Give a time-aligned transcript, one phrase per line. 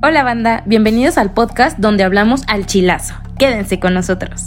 [0.00, 3.14] Hola banda, bienvenidos al podcast donde hablamos al chilazo.
[3.36, 4.44] Quédense con nosotros.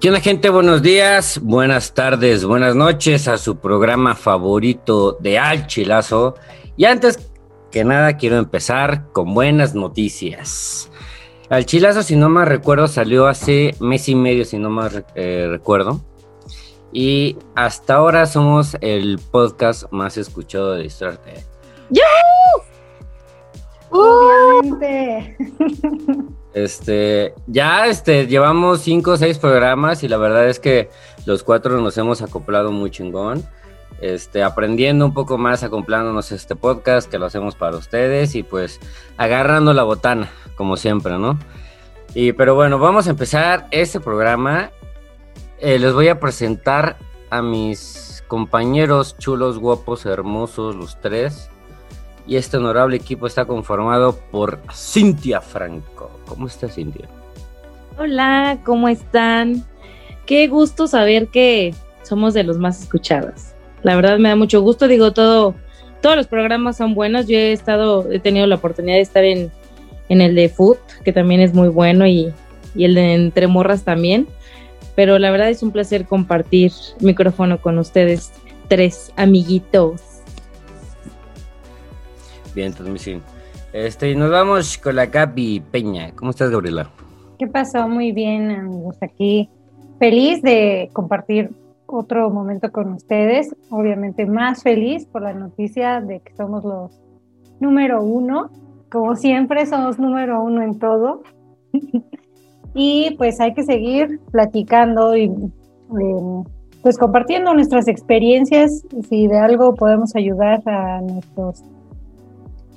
[0.00, 0.48] ¿Qué gente?
[0.48, 6.36] Buenos días, buenas tardes, buenas noches a su programa favorito de Al Chilazo.
[6.78, 7.18] Y antes
[7.70, 10.90] que nada quiero empezar con buenas noticias.
[11.50, 15.48] Al Chilazo, si no más recuerdo, salió hace mes y medio, si no más eh,
[15.50, 16.00] recuerdo.
[17.00, 21.44] Y hasta ahora somos el podcast más escuchado de Distrarte.
[23.90, 25.36] Obviamente.
[26.54, 30.90] Este, ya este, llevamos cinco o seis programas y la verdad es que
[31.24, 33.44] los cuatro nos hemos acoplado muy chingón.
[34.00, 38.42] Este, aprendiendo un poco más, acoplándonos a este podcast que lo hacemos para ustedes y
[38.42, 38.80] pues
[39.18, 41.38] agarrando la botana, como siempre, ¿no?
[42.12, 44.72] Y pero bueno, vamos a empezar este programa
[45.60, 46.96] eh, les voy a presentar
[47.30, 51.50] a mis compañeros chulos, guapos, hermosos, los tres.
[52.26, 56.10] Y este honorable equipo está conformado por Cintia Franco.
[56.26, 57.08] ¿Cómo está Cintia?
[57.98, 59.64] Hola, ¿cómo están?
[60.26, 63.52] Qué gusto saber que somos de los más escuchados.
[63.82, 65.54] La verdad me da mucho gusto, digo, todo,
[66.02, 67.26] todos los programas son buenos.
[67.26, 69.50] Yo he estado, he tenido la oportunidad de estar en,
[70.10, 72.32] en el de Food, que también es muy bueno, y,
[72.74, 74.28] y el de Entre Morras también
[74.98, 78.32] pero la verdad es un placer compartir micrófono con ustedes,
[78.66, 80.02] tres amiguitos.
[82.52, 83.22] Bien, transmisión.
[83.72, 86.10] Este, y nos vamos con la Gaby Peña.
[86.16, 86.90] ¿Cómo estás, Gabriela?
[87.38, 87.86] ¿Qué pasó?
[87.86, 88.96] Muy bien, amigos.
[89.00, 89.48] Aquí
[90.00, 91.52] feliz de compartir
[91.86, 93.54] otro momento con ustedes.
[93.70, 97.00] Obviamente más feliz por la noticia de que somos los
[97.60, 98.50] número uno.
[98.90, 101.22] Como siempre, somos número uno en todo.
[102.74, 106.44] y pues hay que seguir platicando y em,
[106.82, 111.62] pues compartiendo nuestras experiencias, si de algo podemos ayudar a nuestros,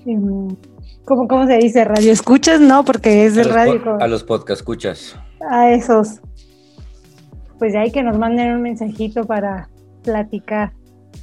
[0.05, 0.49] em,
[1.05, 1.85] ¿cómo, ¿cómo, se dice?
[1.85, 2.83] Radio escuchas, ¿no?
[2.83, 3.97] Porque es de radio.
[3.99, 5.15] a los podcast escuchas.
[5.49, 6.19] A esos.
[7.59, 9.69] Pues ya hay que nos manden un mensajito para
[10.03, 10.71] platicar.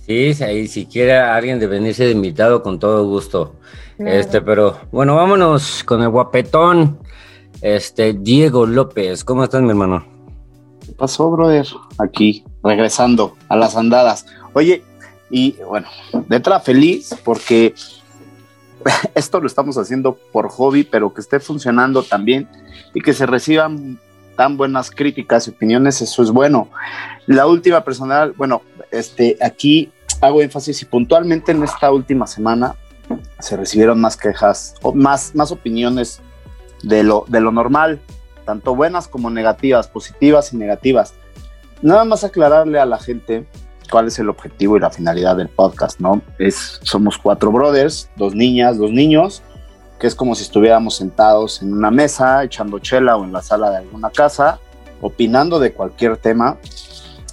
[0.07, 3.57] Sí, si, si quiere alguien de venirse de invitado, con todo gusto.
[3.99, 6.99] Este, pero bueno, vámonos con el guapetón.
[7.61, 10.07] Este, Diego López, ¿cómo estás, mi hermano?
[10.85, 11.67] ¿Qué pasó, brother?
[11.99, 14.27] Aquí, regresando a las andadas.
[14.53, 14.85] Oye,
[15.29, 17.75] y bueno, de entrada feliz porque
[19.15, 22.49] esto lo estamos haciendo por hobby, pero que esté funcionando también
[22.95, 23.99] y que se reciban
[24.37, 26.69] tan buenas críticas y opiniones, eso es bueno.
[27.27, 29.91] La última personal, bueno, este, aquí
[30.21, 32.77] hago énfasis y puntualmente en esta última semana
[33.41, 36.21] se recibieron más quejas, o más, más opiniones
[36.83, 38.01] de lo, de lo normal,
[38.45, 41.15] tanto buenas como negativas, positivas y negativas.
[41.83, 43.47] Nada más aclararle a la gente
[43.91, 46.23] cuál es el objetivo y la finalidad del podcast, ¿no?
[46.39, 49.43] Es, somos cuatro brothers, dos niñas, dos niños,
[49.99, 53.71] que es como si estuviéramos sentados en una mesa, echando chela o en la sala
[53.71, 54.61] de alguna casa,
[55.01, 56.59] opinando de cualquier tema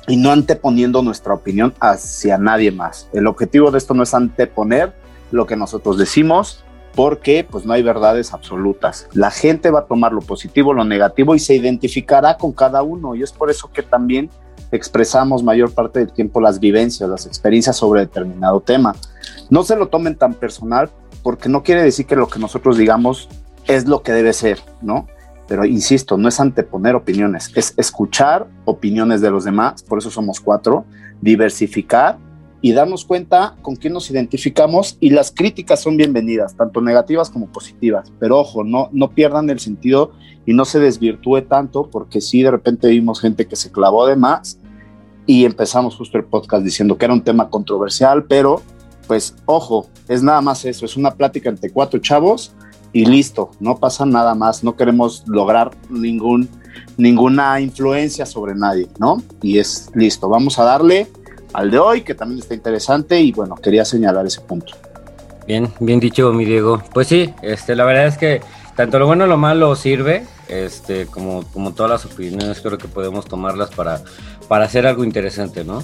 [0.07, 3.09] y no anteponiendo nuestra opinión hacia nadie más.
[3.13, 4.93] El objetivo de esto no es anteponer
[5.31, 6.63] lo que nosotros decimos,
[6.95, 9.07] porque pues no hay verdades absolutas.
[9.13, 13.15] La gente va a tomar lo positivo, lo negativo y se identificará con cada uno
[13.15, 14.29] y es por eso que también
[14.71, 18.95] expresamos mayor parte del tiempo las vivencias, las experiencias sobre determinado tema.
[19.49, 20.89] No se lo tomen tan personal
[21.21, 23.29] porque no quiere decir que lo que nosotros digamos
[23.67, 25.07] es lo que debe ser, ¿no?
[25.47, 30.39] Pero insisto, no es anteponer opiniones, es escuchar opiniones de los demás, por eso somos
[30.39, 30.85] cuatro,
[31.21, 32.17] diversificar
[32.61, 37.51] y darnos cuenta con quién nos identificamos y las críticas son bienvenidas, tanto negativas como
[37.51, 38.11] positivas.
[38.19, 40.11] Pero ojo, no, no pierdan el sentido
[40.45, 44.15] y no se desvirtúe tanto porque si de repente vimos gente que se clavó de
[44.15, 44.59] más
[45.25, 48.61] y empezamos justo el podcast diciendo que era un tema controversial, pero
[49.07, 52.53] pues ojo, es nada más eso, es una plática entre cuatro chavos
[52.93, 56.47] y listo, no pasa nada más, no queremos lograr ningún,
[56.97, 59.21] ninguna influencia sobre nadie, ¿no?
[59.41, 61.07] Y es listo, vamos a darle
[61.55, 64.73] al de hoy, que también está interesante y bueno, quería señalar ese punto.
[65.47, 66.83] Bien, bien dicho, mi Diego.
[66.93, 68.41] Pues sí, este, la verdad es que
[68.75, 72.89] tanto lo bueno como lo malo sirve, este, como, como todas las opiniones, creo que
[72.89, 74.01] podemos tomarlas para,
[74.49, 75.81] para hacer algo interesante, ¿no?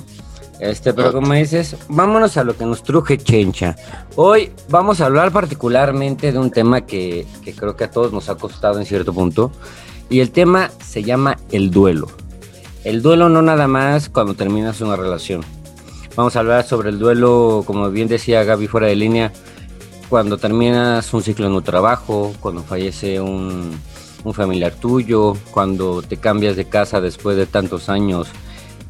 [0.60, 3.76] Este, pero como dices, vámonos a lo que nos truje Chencha.
[4.16, 8.30] Hoy vamos a hablar particularmente de un tema que, que creo que a todos nos
[8.30, 9.52] ha costado en cierto punto,
[10.10, 12.08] y el tema se llama el duelo.
[12.84, 15.44] El duelo no nada más cuando terminas una relación
[16.16, 19.32] Vamos a hablar sobre el duelo, como bien decía Gaby fuera de línea,
[20.10, 23.80] cuando terminas un ciclo en un trabajo, cuando fallece un,
[24.34, 28.28] familiar tuyo, cuando te cambias de casa después de tantos años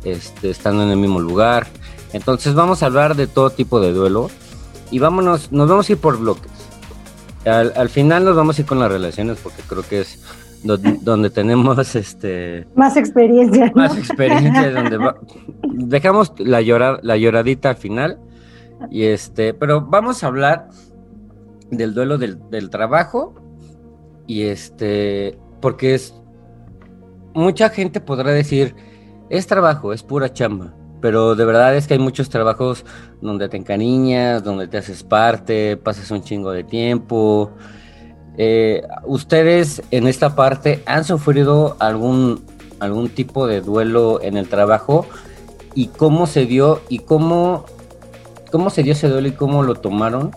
[0.03, 1.68] este, estando en el mismo lugar.
[2.12, 4.29] Entonces vamos a hablar de todo tipo de duelo.
[4.89, 6.51] y vámonos, nos vamos a ir por bloques.
[7.45, 10.20] Al, final nos vamos a ir con las relaciones porque creo que es
[10.63, 13.71] donde, tenemos este más experiencia.
[13.75, 15.13] Más experiencia, donde
[15.63, 16.61] dejamos la,
[17.01, 18.19] la lloradita al final.
[18.89, 20.69] Y este, pero vamos a hablar
[21.69, 23.35] del duelo del, del trabajo.
[24.27, 26.13] Y este, porque es
[27.33, 28.75] mucha gente podrá decir,
[29.29, 32.85] es trabajo, es pura chamba, pero de verdad es que hay muchos trabajos
[33.21, 37.51] donde te encariñas, donde te haces parte, pasas un chingo de tiempo.
[38.38, 42.44] Eh, ¿Ustedes en esta parte han sufrido algún,
[42.80, 45.06] algún tipo de duelo en el trabajo?
[45.75, 47.66] ¿Y cómo se dio y cómo,
[48.51, 50.31] cómo se dio ese duelo y cómo lo tomaron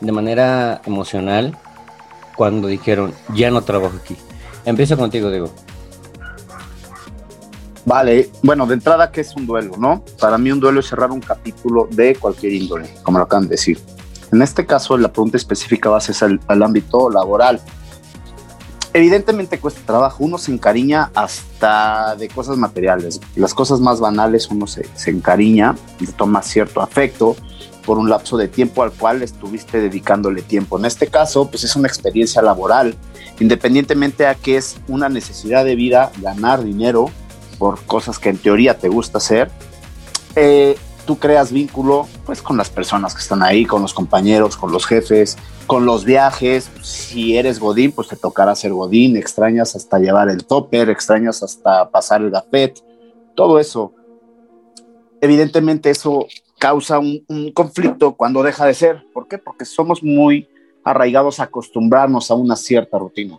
[0.00, 1.56] de manera emocional
[2.36, 4.16] cuando dijeron, ya no trabajo aquí?
[4.64, 5.50] Empiezo contigo, Diego.
[7.84, 10.04] Vale, bueno, de entrada, ¿qué es un duelo, no?
[10.20, 13.50] Para mí un duelo es cerrar un capítulo de cualquier índole, como lo acaban de
[13.50, 13.78] decir.
[14.32, 17.60] En este caso, la pregunta específica va a ser al, ámbito laboral.
[18.94, 23.20] Evidentemente cuesta trabajo, uno se encariña hasta de cosas materiales.
[23.36, 27.36] Las cosas más banales uno se, se encariña, le toma cierto afecto
[27.84, 30.78] por un lapso de tiempo al cual estuviste dedicándole tiempo.
[30.78, 32.96] En este caso, pues es una experiencia laboral,
[33.38, 37.10] independientemente a que es una necesidad de vida, ganar dinero,
[37.58, 39.50] por cosas que en teoría te gusta hacer,
[40.36, 44.72] eh, tú creas vínculo pues con las personas que están ahí, con los compañeros, con
[44.72, 46.70] los jefes, con los viajes.
[46.82, 51.90] Si eres Godín, pues te tocará ser Godín, extrañas hasta llevar el topper, extrañas hasta
[51.90, 52.82] pasar el gafet,
[53.34, 53.92] todo eso.
[55.20, 56.26] Evidentemente eso
[56.58, 59.04] causa un, un conflicto cuando deja de ser.
[59.12, 59.38] ¿Por qué?
[59.38, 60.48] Porque somos muy
[60.84, 63.38] arraigados a acostumbrarnos a una cierta rutina.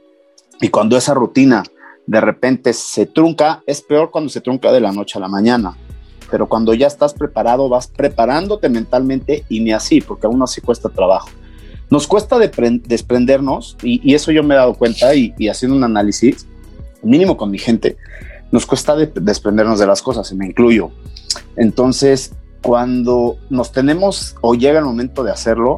[0.61, 1.63] Y cuando esa rutina
[2.05, 5.77] de repente se trunca, es peor cuando se trunca de la noche a la mañana.
[6.29, 10.89] Pero cuando ya estás preparado, vas preparándote mentalmente y ni así, porque aún así cuesta
[10.89, 11.29] trabajo.
[11.89, 16.47] Nos cuesta desprendernos, y, eso yo me he dado cuenta y, haciendo un análisis,
[17.03, 17.97] mínimo con mi gente,
[18.51, 20.91] nos cuesta desprendernos de las cosas, y me incluyo.
[21.55, 22.33] Entonces,
[22.63, 25.77] cuando nos tenemos o llega el momento de hacerlo,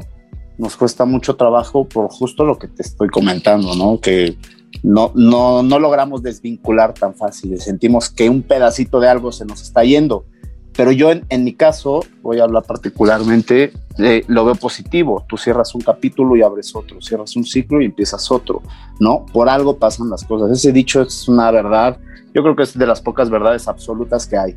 [0.57, 4.00] nos cuesta mucho trabajo por justo lo que te estoy comentando, ¿no?
[4.00, 4.38] Que
[4.83, 9.62] no, no, no logramos desvincular tan fácil, sentimos que un pedacito de algo se nos
[9.62, 10.25] está yendo.
[10.75, 15.24] Pero yo en, mi caso, voy a hablar particularmente, eh, lo veo positivo.
[15.27, 18.62] Tú cierras un capítulo y abres otro, cierras un ciclo y empiezas otro,
[19.00, 19.25] ¿no?
[19.31, 20.51] Por algo pasan las cosas.
[20.51, 21.98] Ese dicho es una verdad,
[22.33, 24.56] yo creo que es de las pocas verdades absolutas que hay.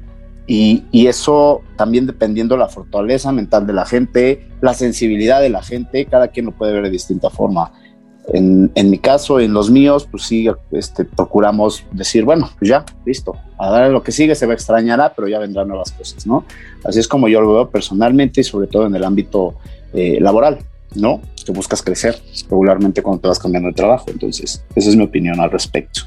[0.49, 5.63] Y, y, eso también dependiendo la fortaleza mental de la gente, la sensibilidad de la
[5.63, 7.71] gente, cada quien lo puede ver de distinta forma.
[8.33, 13.35] En, mi caso, en los míos, pues sí, este, procuramos decir, bueno, pues ya, listo,
[13.59, 16.45] a dar lo que sigue se va a extrañar, pero ya vendrán nuevas cosas, ¿no?
[16.85, 19.55] Así es como yo lo veo personalmente y sobre todo en el ámbito
[19.95, 20.59] eh, laboral,
[20.95, 21.23] ¿no?
[21.45, 22.21] Que buscas crecer
[22.51, 24.07] regularmente cuando te vas cambiando de trabajo.
[24.09, 26.03] Entonces, esa es mi opinión al respecto.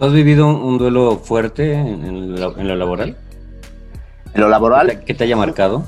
[0.00, 3.16] ¿Has vivido un duelo fuerte en, lo, laboral?
[4.34, 5.04] En lo laboral.
[5.04, 5.84] ¿Qué te, haya marcado?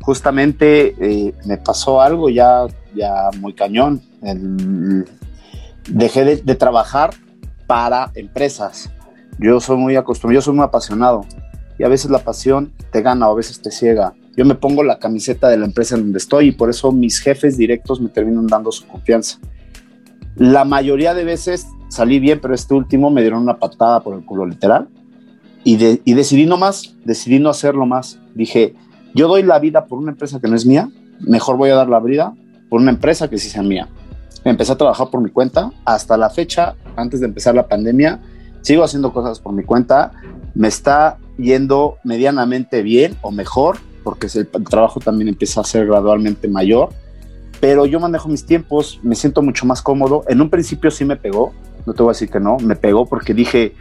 [0.00, 4.02] Justamente eh, me pasó algo ya, ya muy cañón
[5.88, 7.10] dejé de, trabajar
[7.66, 8.90] para empresas.
[9.38, 11.24] Yo soy muy acostumbrado, yo soy muy apasionado
[11.78, 14.14] y a veces la pasión te gana o a veces te ciega.
[14.36, 17.18] Yo me pongo la camiseta de la empresa en donde estoy y por eso mis
[17.18, 19.38] jefes directos me terminan dando su confianza.
[20.36, 24.24] La mayoría de veces salí bien, pero este último me dieron una patada por el
[24.24, 24.88] culo literal
[25.64, 25.74] y,
[26.04, 28.20] y decidí no más, decidí no hacerlo más.
[28.34, 28.74] Dije,
[29.14, 30.88] yo doy la vida por una empresa que no es mía,
[31.20, 32.34] mejor voy a dar la vida
[32.70, 33.88] por una empresa que sí sea mía
[34.44, 35.70] empecé a trabajar por mi cuenta.
[35.84, 38.20] Hasta la fecha, antes de empezar la pandemia,
[38.62, 40.12] sigo haciendo cosas por mi cuenta.
[40.54, 46.48] Me está yendo medianamente bien o mejor, porque el trabajo también empieza a ser gradualmente
[46.48, 46.90] mayor.
[47.60, 50.24] Pero yo manejo mis tiempos, me siento mucho más cómodo.
[50.28, 51.52] En un principio sí me pegó,
[51.84, 53.74] no te voy a decir que no, me pegó porque dije,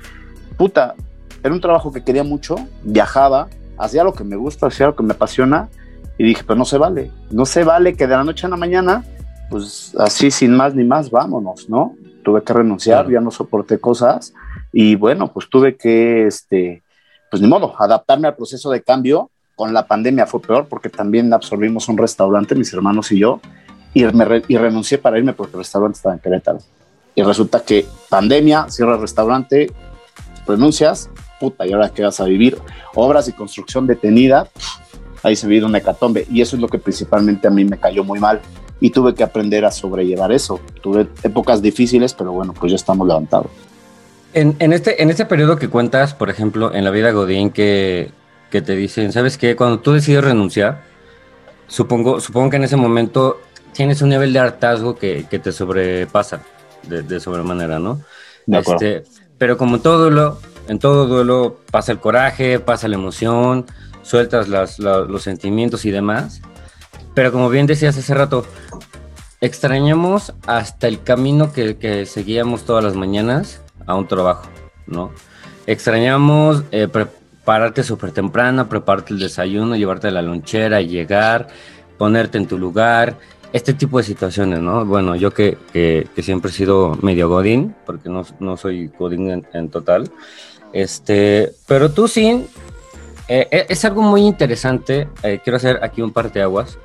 [0.57, 0.95] puta,
[1.41, 5.03] era un trabajo que quería mucho, viajaba, hacía lo que me gusta, hacía lo que
[5.03, 5.69] me apasiona,
[6.19, 8.57] y dije, pero no se vale, no se vale que de la noche a la
[8.57, 9.03] mañana
[9.49, 11.95] pues así sin más ni más, vámonos, ¿no?
[12.23, 14.33] Tuve que renunciar, ya no soporté cosas
[14.71, 16.83] y bueno, pues tuve que, este,
[17.31, 19.31] pues ni modo, adaptarme al proceso de cambio.
[19.55, 23.41] Con la pandemia fue peor porque también absorbimos un restaurante, mis hermanos y yo,
[23.93, 26.59] y, me y renuncié para irme porque el restaurante estaba en Querétaro.
[27.15, 29.71] Y resulta que pandemia, cierra el restaurante,
[30.47, 31.09] renuncias,
[31.39, 32.57] puta, ¿y ahora qué vas a vivir?
[32.95, 34.47] Obras y construcción detenida,
[35.23, 36.25] ahí se vive una hecatombe.
[36.31, 38.41] Y eso es lo que principalmente a mí me cayó muy mal
[38.79, 40.59] y tuve que aprender a sobrellevar eso.
[40.81, 43.47] Tuve épocas difíciles, pero bueno, pues ya estamos levantados.
[44.33, 48.11] En, en, este, en este periodo que cuentas, por ejemplo, en la vida Godín, que,
[48.51, 49.55] que te dicen, ¿sabes qué?
[49.55, 50.83] Cuando tú decides renunciar,
[51.67, 53.39] supongo, supongo que en ese momento
[53.73, 56.41] tienes un nivel de hartazgo que, te sobrepasa
[56.87, 58.01] de, de sobremanera, ¿no?
[58.47, 59.03] este,
[59.37, 63.65] pero como todo duelo, en todo duelo pasa el coraje, pasa la emoción,
[64.09, 66.41] sueltas los sentimientos y demás.
[67.13, 68.45] Pero como bien decías hace rato,
[69.39, 74.49] extrañamos hasta el camino que, seguíamos todas las mañanas a un trabajo,
[74.87, 75.11] ¿no?
[75.67, 81.47] Extrañamos eh, prepararte súper temprano, prepararte el desayuno, llevarte la lonchera, llegar,
[81.97, 83.15] ponerte en tu lugar,
[83.53, 84.85] este tipo de situaciones, ¿no?
[84.85, 85.57] Bueno, yo que,
[86.21, 90.11] siempre he sido medio godín, porque no, soy godín en, total,
[90.73, 92.47] este, pero tú sí,
[93.29, 95.07] eh, eh, es algo muy interesante,
[95.43, 96.77] quiero hacer aquí un par de aguas,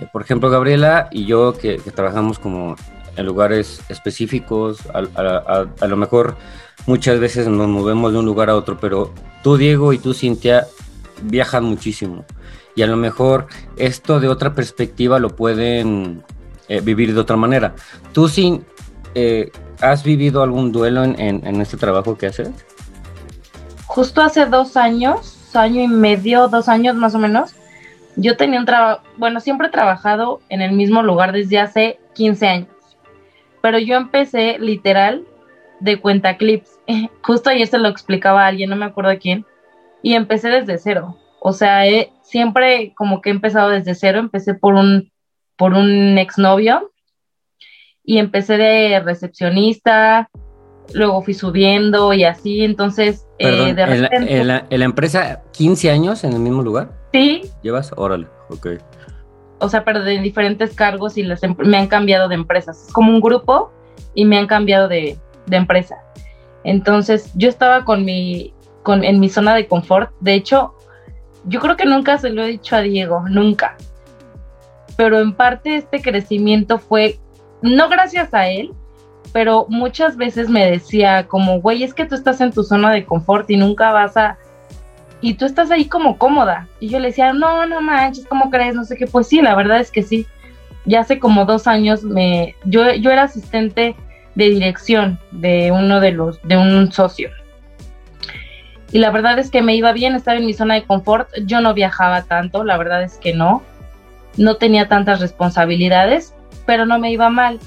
[0.00, 2.76] eh, por ejemplo, Gabriela y yo que, trabajamos como
[3.16, 6.36] en lugares específicos, a, lo mejor
[6.86, 10.66] muchas veces nos movemos de un lugar a otro, pero tú, Diego, y tú, Cintia,
[11.22, 12.24] viajan muchísimo.
[12.74, 16.22] Y a lo mejor esto de otra perspectiva lo pueden
[16.68, 17.74] eh, vivir de otra manera.
[18.12, 18.64] ¿Tú, Sin,
[19.14, 22.48] eh, has vivido algún duelo en, en este trabajo que haces?
[23.86, 27.54] Justo hace dos años, año y medio, dos años más o menos,
[28.16, 32.46] yo tenía un trabajo, bueno, siempre he trabajado en el mismo lugar desde hace 15
[32.46, 32.68] años,
[33.62, 35.24] pero yo empecé literal
[35.80, 36.78] de cuenta clips.
[37.22, 39.44] Justo ayer se lo explicaba alguien, no me acuerdo quién,
[40.02, 41.16] y empecé desde cero.
[41.40, 41.82] O sea,
[42.22, 45.10] siempre como que he empezado desde cero, empecé por un,
[45.56, 46.92] por un exnovio
[48.04, 50.28] y empecé de recepcionista,
[50.94, 54.40] luego fui subiendo y así, entonces eh, de repente...
[54.40, 56.92] ¿en la, en la empresa 15 años en el mismo lugar?
[57.12, 57.42] Sí.
[57.62, 57.92] ¿Llevas?
[57.96, 58.68] Órale, ok.
[59.58, 62.86] O sea, pero de diferentes cargos y las me han cambiado de empresas.
[62.86, 63.70] Es como un grupo
[64.14, 65.18] y me han cambiado de,
[65.50, 66.02] empresa.
[66.64, 70.12] Entonces, yo estaba con mi, con, en mi zona de confort.
[70.20, 70.74] De hecho,
[71.44, 73.76] yo creo que nunca se lo he dicho a Diego, nunca.
[74.96, 77.18] Pero en parte este crecimiento fue,
[77.62, 78.72] no gracias a él,
[79.32, 83.04] pero muchas veces me decía como, güey, es que tú estás en tu zona de
[83.04, 84.38] confort y nunca vas a
[85.20, 86.66] y tú estás ahí como cómoda.
[86.78, 88.74] Y yo le decía, no, no manches, ¿cómo crees?
[88.74, 89.06] No sé qué.
[89.06, 90.26] Pues sí, la verdad es que sí.
[90.86, 93.94] Ya hace como dos años me, yo, yo era asistente
[94.34, 97.30] de dirección de uno de los, de un socio.
[98.92, 101.28] Y la verdad es que me iba bien, estaba en mi zona de confort.
[101.44, 103.62] Yo no viajaba tanto, la verdad es que no.
[104.36, 106.34] No tenía tantas responsabilidades,
[106.64, 107.60] pero no me iba mal.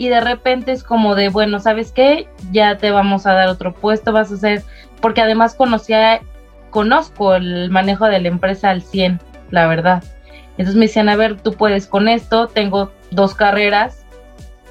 [0.00, 2.26] Y de repente es como de, bueno, ¿sabes qué?
[2.52, 4.62] Ya te vamos a dar otro puesto, vas a hacer,
[5.02, 6.22] porque además conocía
[6.70, 10.02] conozco el manejo de la empresa al 100, la verdad.
[10.52, 14.06] Entonces me decían, a ver, tú puedes con esto, tengo dos carreras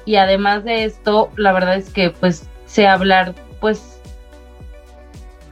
[0.04, 4.00] y además de esto, la verdad es que pues sé hablar, pues,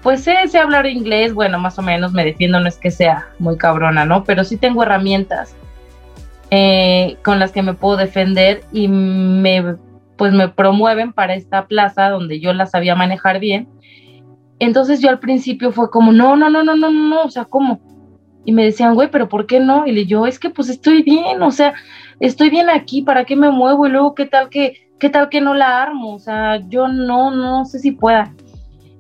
[0.03, 3.29] pues sé, sé hablar inglés, bueno, más o menos me defiendo, no es que sea
[3.39, 4.25] muy cabrona, ¿no?
[4.25, 5.55] Pero sí tengo herramientas
[6.51, 9.77] eh, con las que me puedo defender y me,
[10.17, 13.69] pues me promueven para esta plaza donde yo la sabía manejar bien
[14.59, 17.81] entonces yo al principio fue como, no, no, no, no, no, no, o sea, ¿cómo?
[18.45, 19.87] Y me decían, güey, pero ¿por qué no?
[19.87, 21.75] Y le yo, es que pues estoy bien, o sea,
[22.19, 23.87] estoy bien aquí, ¿para qué me muevo?
[23.87, 26.15] Y luego, ¿qué tal que, qué tal que no la armo?
[26.15, 28.35] O sea, yo no, no sé si pueda.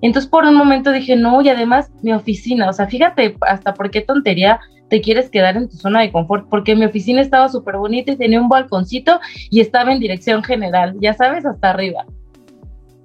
[0.00, 3.90] Entonces por un momento dije, no, y además mi oficina, o sea, fíjate hasta por
[3.90, 7.76] qué tontería te quieres quedar en tu zona de confort, porque mi oficina estaba súper
[7.76, 12.06] bonita y tenía un balconcito y estaba en dirección general, ya sabes, hasta arriba.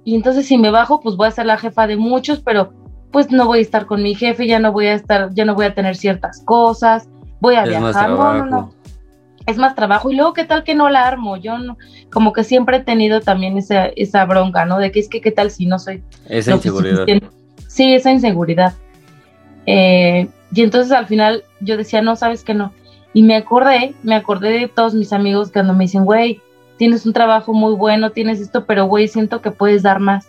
[0.04, 2.72] Y entonces si me bajo, pues voy a ser la jefa de muchos, pero
[3.10, 5.54] pues no voy a estar con mi jefe, ya no voy a estar, ya no
[5.54, 7.08] voy a tener ciertas cosas,
[7.40, 8.74] voy a viajar, no, no, no.
[9.46, 10.10] Es más trabajo.
[10.10, 11.36] Y luego, ¿qué tal que no la armo?
[11.36, 11.76] Yo no,
[12.10, 14.78] como que siempre he tenido también esa, esa bronca, ¿no?
[14.78, 16.02] De que es que, ¿qué tal si no soy...
[16.28, 17.06] Esa inseguridad.
[17.68, 18.72] Sí, esa inseguridad.
[19.66, 22.72] Eh, y entonces al final yo decía, no, sabes que no.
[23.12, 26.40] Y me acordé, me acordé de todos mis amigos cuando me dicen, güey,
[26.76, 30.28] tienes un trabajo muy bueno, tienes esto, pero güey, siento que puedes dar más.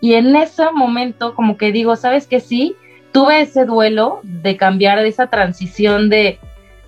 [0.00, 2.74] Y en ese momento, como que digo, ¿sabes que sí?
[3.12, 6.38] Tuve ese duelo de cambiar esa transición de,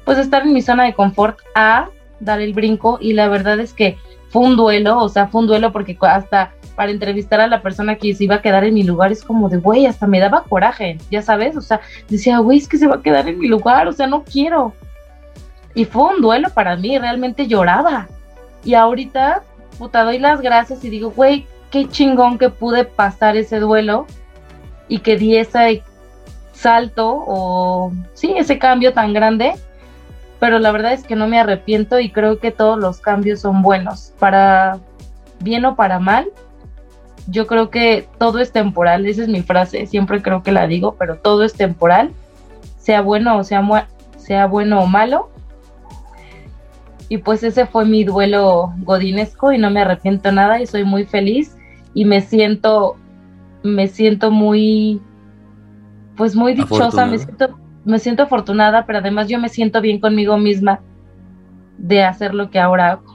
[0.04, 2.98] pues, estar en mi zona de confort a dar el brinco.
[3.00, 3.98] Y la verdad es que
[4.30, 7.96] fue un duelo, o sea, fue un duelo porque hasta para entrevistar a la persona
[7.96, 10.44] que se iba a quedar en mi lugar es como de, güey, hasta me daba
[10.44, 13.48] coraje, ya sabes, o sea, decía, güey, es que se va a quedar en mi
[13.48, 14.72] lugar, o sea, no quiero.
[15.74, 18.08] Y fue un duelo para mí, realmente lloraba,
[18.64, 19.42] y ahorita,
[19.78, 24.06] puta, doy las gracias y digo, güey, qué chingón que pude pasar ese duelo
[24.88, 25.82] y que di ese
[26.52, 29.54] salto o sí, ese cambio tan grande.
[30.38, 33.62] Pero la verdad es que no me arrepiento y creo que todos los cambios son
[33.62, 34.78] buenos, para
[35.40, 36.28] bien o para mal.
[37.28, 40.96] Yo creo que todo es temporal, esa es mi frase, siempre creo que la digo,
[40.98, 42.12] pero todo es temporal,
[42.78, 43.62] sea bueno o sea,
[44.16, 45.28] sea bueno o malo.
[47.08, 51.04] Y pues ese fue mi duelo godinesco y no me arrepiento nada y soy muy
[51.04, 51.56] feliz
[51.94, 52.96] y me siento,
[53.62, 55.00] me siento muy,
[56.16, 60.38] pues muy dichosa, me siento, me siento afortunada, pero además yo me siento bien conmigo
[60.38, 60.80] misma
[61.76, 63.11] de hacer lo que ahora hago.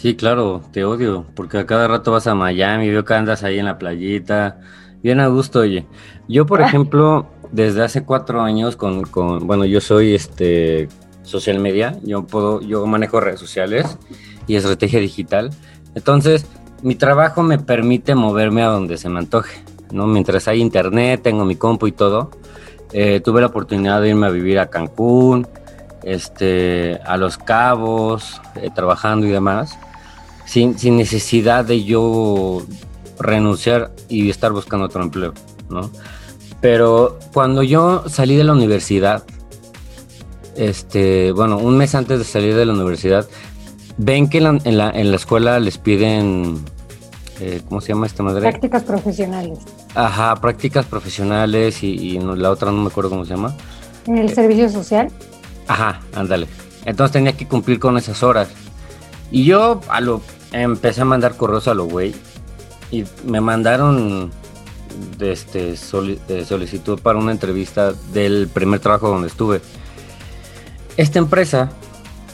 [0.00, 3.58] Sí, claro, te odio, porque a cada rato vas a Miami, veo que andas ahí
[3.58, 4.60] en la playita,
[5.02, 5.88] bien a gusto, oye.
[6.28, 10.88] Yo, por ejemplo, desde hace cuatro años con, con, bueno, yo soy este
[11.24, 13.98] social media, yo puedo, yo manejo redes sociales
[14.46, 15.50] y estrategia digital.
[15.96, 16.46] Entonces,
[16.80, 20.06] mi trabajo me permite moverme a donde se me antoje, ¿no?
[20.06, 22.30] Mientras hay internet, tengo mi compu y todo.
[22.92, 25.48] Eh, tuve la oportunidad de irme a vivir a Cancún,
[26.04, 29.76] este, a Los Cabos, eh, trabajando y demás
[30.48, 32.62] sin, necesidad de yo
[33.20, 35.34] renunciar y estar buscando otro empleo,
[35.68, 35.90] ¿no?
[36.60, 39.24] Pero cuando yo salí de la universidad,
[40.56, 43.28] este, bueno, un mes antes de salir de la universidad,
[43.98, 46.58] ven que en la, escuela les piden,
[47.40, 48.40] eh, ¿cómo se llama esta madre?
[48.40, 49.58] Prácticas profesionales.
[49.94, 53.54] Ajá, prácticas profesionales y, la otra no me acuerdo cómo se llama.
[54.06, 55.10] ¿En el servicio social?
[55.66, 56.46] Ajá, ándale.
[56.86, 58.48] Entonces tenía que cumplir con esas horas.
[59.30, 62.14] Y yo a lo empecé a mandar correos a lo güey
[62.90, 64.30] y me mandaron
[65.20, 69.60] este solicitud para una entrevista del primer trabajo donde estuve.
[70.96, 71.70] Esta empresa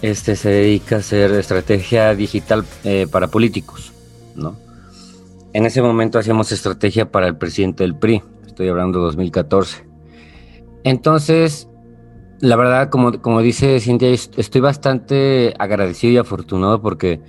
[0.02, 3.92] este, se dedica a hacer estrategia digital eh, para políticos,
[4.34, 4.56] ¿no?
[5.52, 9.86] En ese momento hacíamos estrategia para el presidente del PRI, estoy hablando de 2014.
[10.82, 11.68] Entonces,
[12.40, 17.20] la verdad, como, como dice Cintia, estoy bastante agradecido y afortunado porque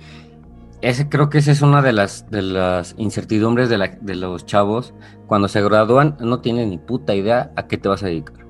[0.82, 4.44] ese, creo que esa es una de las, de las incertidumbres de, la, de los
[4.44, 4.92] chavos.
[5.26, 8.46] Cuando se gradúan, no tienen ni puta idea a qué te vas a dedicar,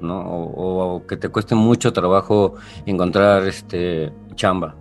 [0.00, 0.20] ¿no?
[0.20, 4.76] O, que te cueste mucho trabajo encontrar este chamba.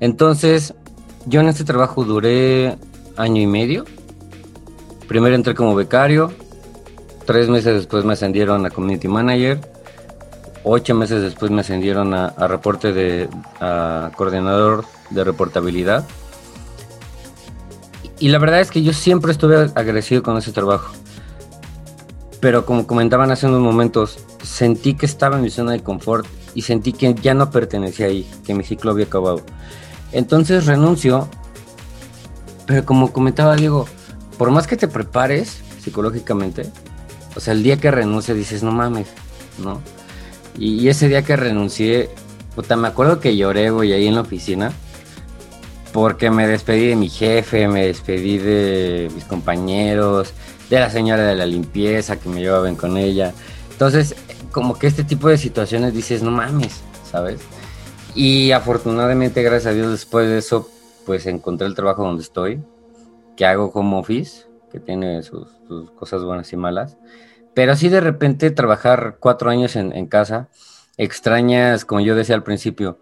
[0.00, 0.74] Entonces,
[1.26, 2.76] yo en este trabajo duré
[3.16, 3.84] año y medio.
[5.06, 6.32] Primero entré como becario,
[7.24, 9.60] tres meses después me ascendieron a community manager,
[10.64, 13.28] ocho meses después me ascendieron a, a reporte de
[13.60, 16.04] a coordinador de reportabilidad
[18.22, 20.92] y la verdad es que yo siempre estuve agradecido con ese trabajo.
[22.38, 26.62] Pero como comentaban hace unos momentos, sentí que estaba en mi zona de confort y
[26.62, 29.42] sentí que ya no pertenecía ahí, que mi ciclo había acabado.
[30.12, 31.28] Entonces renuncio,
[32.64, 33.88] pero como comentaba Diego,
[34.38, 36.70] por más que te prepares psicológicamente,
[37.34, 39.08] o sea, el día que renuncie dices, no mames,
[39.58, 39.80] ¿no?
[40.56, 42.08] Y, ese día que renuncié,
[42.54, 44.70] puta, me acuerdo que lloré, güey, ahí en la oficina
[45.92, 50.32] porque me despedí de mi jefe, me despedí de mis compañeros,
[50.70, 53.32] de la señora de la limpieza que me llevaban con ella.
[53.70, 54.16] Entonces,
[54.50, 57.40] como que este tipo de situaciones dices, no mames, ¿sabes?
[58.14, 60.68] Y afortunadamente, gracias a Dios, después de eso,
[61.04, 62.62] pues encontré el trabajo donde estoy,
[63.36, 65.48] que hago home office, que tiene sus,
[65.96, 66.96] cosas buenas y malas.
[67.54, 70.48] Pero sí de repente trabajar cuatro años en, en casa,
[70.96, 72.98] extrañas, como yo decía al principio,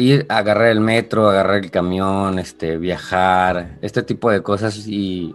[0.00, 5.34] ir a agarrar el metro, agarrar el camión, este, viajar, este tipo de cosas y,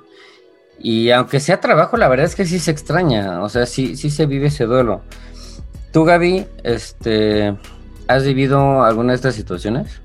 [0.80, 4.10] y aunque sea trabajo, la verdad es que sí se extraña, o sea, sí, sí
[4.10, 5.02] se vive ese duelo.
[5.92, 7.56] ¿Tú, Gaby, este,
[8.08, 10.02] has vivido alguna de estas situaciones?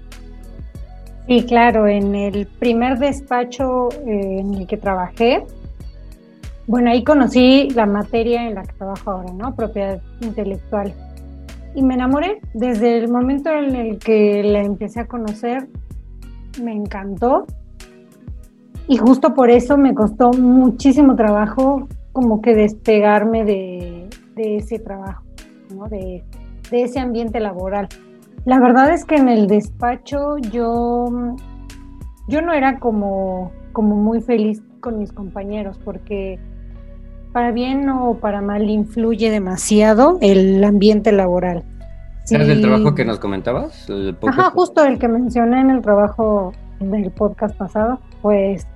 [1.26, 5.44] Sí, claro, en el primer despacho eh, en el que trabajé,
[6.66, 9.54] bueno, ahí conocí la materia en la que trabajo ahora, ¿no?
[9.56, 10.94] Propiedad intelectual
[11.74, 12.40] y me enamoré.
[12.54, 15.68] Desde el momento en el que la empecé a conocer,
[16.62, 17.46] me encantó.
[18.88, 25.22] Y justo por eso me costó muchísimo trabajo como que despegarme de, ese trabajo,
[25.90, 26.24] de,
[26.72, 27.88] ese ambiente laboral.
[28.44, 31.06] La verdad es que en el despacho yo,
[32.26, 36.40] yo no era como, como muy feliz con mis compañeros porque
[37.32, 41.64] para bien o para mal influye demasiado el ambiente laboral.
[42.24, 43.88] ¿Sabes del trabajo que nos comentabas?
[44.26, 48.66] Ajá, justo el que mencioné en el trabajo del podcast pasado, pues.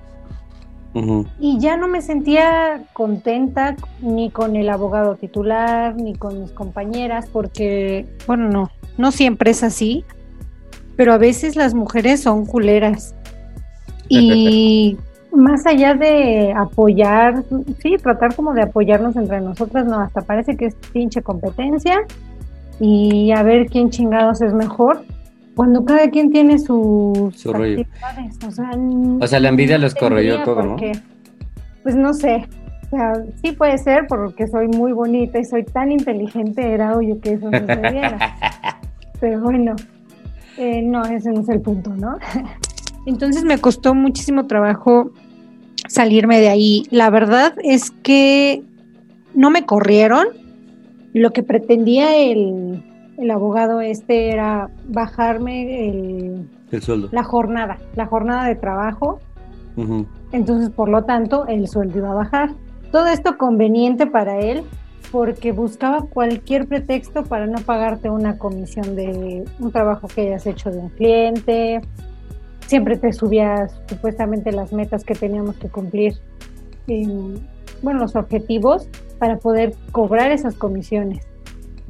[1.41, 7.29] Y ya no me sentía contenta ni con el abogado titular, ni con mis compañeras,
[7.33, 10.05] porque, bueno, no, no siempre es así,
[10.97, 13.17] pero a veces las mujeres son culeras.
[14.09, 14.97] Y
[15.35, 17.45] más allá de apoyar,
[17.81, 22.01] sí, tratar como de apoyarnos entre nosotras, no, hasta parece que es pinche competencia
[22.81, 25.05] y a ver quién chingados es mejor,
[25.55, 28.39] cuando cada quien tiene sus actividades.
[29.21, 30.77] O sea, la envidia los corroyó todo, ¿no?
[31.83, 32.49] Pues no sé,
[32.95, 37.35] sea, sí puede ser porque soy muy bonita y soy tan inteligente, era obvio que
[37.35, 38.19] eso sucediera.
[39.21, 39.75] Pero bueno,
[40.59, 42.19] eh, no, ese no es el punto, ¿no?
[43.07, 45.13] Entonces me costó muchísimo trabajo
[45.89, 46.87] salirme de ahí.
[46.91, 48.63] La verdad es que
[49.35, 50.27] no me corrieron.
[51.13, 52.83] Lo que pretendía el,
[53.19, 57.09] el abogado este era bajarme el, El sueldo.
[57.13, 59.21] la jornada, la jornada de trabajo.
[60.33, 62.51] Entonces, por lo tanto, el sueldo iba a bajar.
[62.93, 64.63] Todo esto conveniente para él
[65.11, 70.71] porque buscaba cualquier pretexto para no pagarte una comisión de un trabajo que hayas hecho
[70.71, 71.81] de un cliente.
[72.67, 76.15] Siempre te subías supuestamente las metas que teníamos que cumplir,
[76.87, 77.47] en,
[77.83, 81.27] bueno, los objetivos para poder cobrar esas comisiones.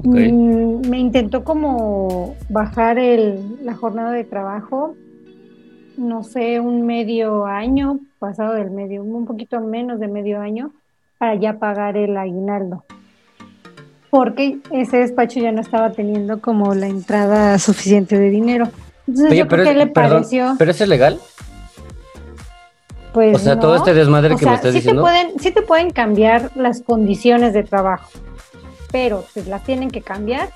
[0.03, 4.95] Mm, me intentó como bajar el, la jornada de trabajo,
[5.97, 10.73] no sé, un medio año, pasado del medio, un poquito menos de medio año,
[11.17, 12.83] para ya pagar el aguinaldo.
[14.09, 18.69] Porque ese despacho ya no estaba teniendo como la entrada suficiente de dinero.
[19.07, 21.19] Entonces, Oye, yo creo pero, que le es- perdón, pareció, ¿pero eso es legal?
[23.13, 23.61] pues O sea, no.
[23.61, 25.01] todo este desmadre O que me sea, estás sí diciendo.
[25.03, 28.09] Te pueden, sí te pueden cambiar las condiciones de trabajo,
[28.91, 30.49] pero te las tienen que cambiar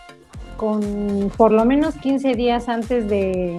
[0.57, 3.57] con por lo menos 15 días antes de,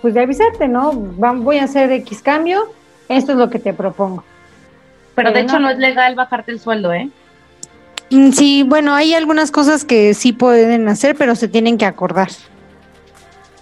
[0.00, 0.92] pues de avisarte, ¿no?
[0.92, 2.62] Voy a hacer X cambio,
[3.10, 4.24] esto es lo que te propongo.
[5.14, 7.10] Pero de hecho no- no es legal bajarte el sueldo, ¿eh?
[8.10, 12.30] Mm, Sí, bueno, hay algunas cosas que sí pueden hacer, pero se tienen que acordar.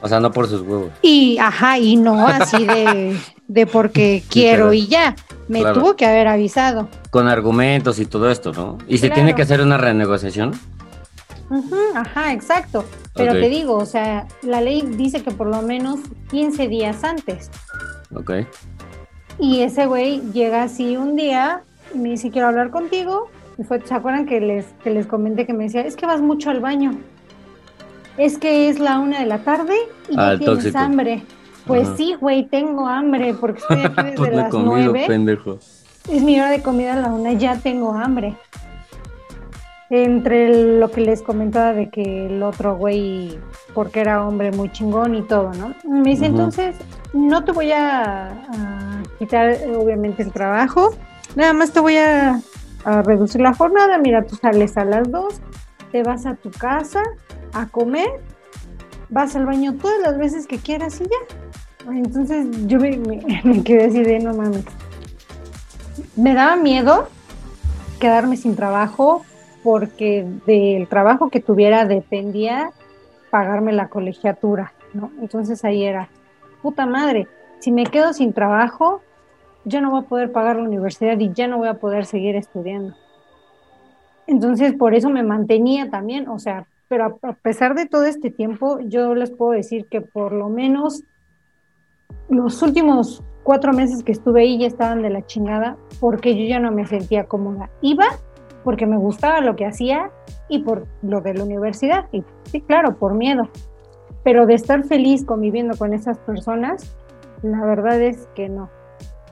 [0.03, 0.91] O sea, no por sus huevos.
[1.03, 3.17] Y, ajá, y no así de,
[3.49, 5.15] de porque quiero y ya.
[5.49, 5.81] Me Claro.
[5.81, 6.89] tuvo que haber avisado.
[7.11, 8.79] Con argumentos y todo esto, ¿no?
[8.89, 10.53] Y se tiene que hacer una renegociación.
[11.51, 12.85] Ujú, ajá, exacto.
[13.15, 15.99] Pero te digo, o sea, la ley dice que por lo menos
[16.31, 17.51] 15 días antes.
[18.15, 18.31] Ok.
[19.39, 23.29] Y ese güey llega así un día y me dice, quiero hablar contigo.
[23.59, 26.21] Y fue, ¿se acuerdan que les, que les comenté que me decía, es que vas
[26.21, 26.93] mucho al baño?
[28.21, 29.75] Es que es la una de la tarde
[30.11, 30.79] y Ah, ya tienes tóxico.
[30.79, 31.23] hambre.
[31.67, 31.97] Pues Ajá.
[31.97, 35.05] sí, güey, tengo hambre porque estoy aquí desde Pues he las nueve.
[35.07, 35.59] pendejo.
[36.11, 38.37] Es mi hora de comida a la una, ya tengo hambre.
[39.89, 43.39] Entre lo que les comentaba de que el otro güey,
[43.75, 45.75] porque era hombre muy chingón y todo, ¿no?
[45.85, 46.77] Me dice, entonces,
[47.13, 50.95] no te voy a, a quitar obviamente el trabajo,
[51.35, 52.41] nada más te voy a,
[52.85, 55.41] a reducir la jornada, mira, tú sales a las dos,
[55.91, 57.03] te vas a tu casa
[57.53, 58.09] a comer,
[59.09, 61.91] vas al baño todas las veces que quieras y ya.
[61.93, 62.97] Entonces yo me,
[63.45, 64.65] me- quedé así de no mames
[66.17, 67.09] me daba miedo
[67.99, 69.25] quedarme sin trabajo
[69.63, 72.73] porque del trabajo que tuviera dependía
[73.31, 75.11] pagarme la colegiatura, ¿no?
[75.21, 76.09] Entonces ahí era,
[76.63, 77.29] puta madre,
[77.61, 79.03] si me quedo sin trabajo,
[79.65, 82.37] ya no voy a poder pagar la universidad y ya no voy a poder seguir
[82.37, 82.95] estudiando.
[84.27, 88.81] Entonces por eso me mantenía también, o sea, pero a, pesar de todo este tiempo,
[88.81, 91.05] yo les puedo decir que por lo menos
[92.29, 96.59] los últimos cuatro meses que estuve ahí ya estaban de la chingada porque yo ya
[96.59, 97.71] no me sentía cómoda.
[97.81, 98.07] Iba
[98.65, 100.11] porque me gustaba lo que hacía
[100.49, 102.07] y por lo de la universidad.
[102.11, 103.49] Y sí, claro, por miedo.
[104.25, 106.97] Pero de estar feliz conviviendo con esas personas,
[107.43, 108.69] la verdad es que no.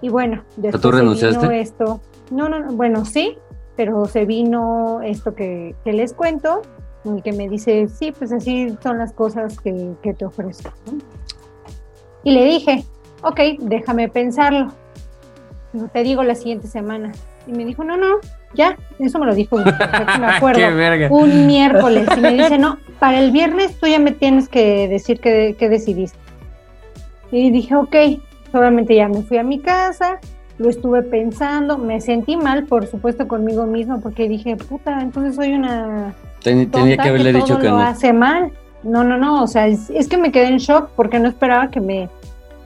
[0.00, 1.60] Y bueno, después tú se vino renunciaste?
[1.60, 2.00] esto.
[2.30, 3.36] No, no, no, bueno, sí,
[3.76, 6.62] pero se vino esto que, que les cuento,
[7.04, 10.70] en el que me dice, sí, pues así son las cosas que, que te ofrezco.
[10.86, 10.98] ¿no?
[12.24, 12.84] Y le dije,
[13.22, 14.72] ok, déjame pensarlo.
[15.92, 17.12] Te digo la siguiente semana.
[17.46, 18.16] Y me dijo, no, no,
[18.54, 19.64] ya, eso me lo dijo, me
[20.26, 20.60] acuerdo,
[21.10, 22.08] un miércoles.
[22.16, 25.68] Y me dice, no, para el viernes tú ya me tienes que decir qué, qué
[25.68, 26.18] decidiste.
[27.30, 27.96] Y dije, ok,
[28.50, 30.18] solamente ya me fui a mi casa,
[30.58, 35.52] lo estuve pensando, me sentí mal, por supuesto, conmigo misma, porque dije, puta, entonces soy
[35.52, 36.14] una
[36.48, 37.80] Ten- tenía que haberle dicho que lo no.
[37.80, 38.52] hace mal.
[38.82, 41.70] No, no, no, o sea, es, es que me quedé en shock porque no esperaba
[41.70, 42.08] que me,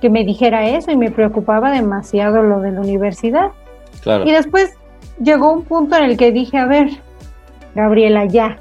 [0.01, 3.51] que me dijera eso y me preocupaba demasiado lo de la universidad.
[4.03, 4.27] Claro.
[4.27, 4.75] Y después
[5.23, 6.91] llegó un punto en el que dije, a ver,
[7.75, 8.59] Gabriela, ya,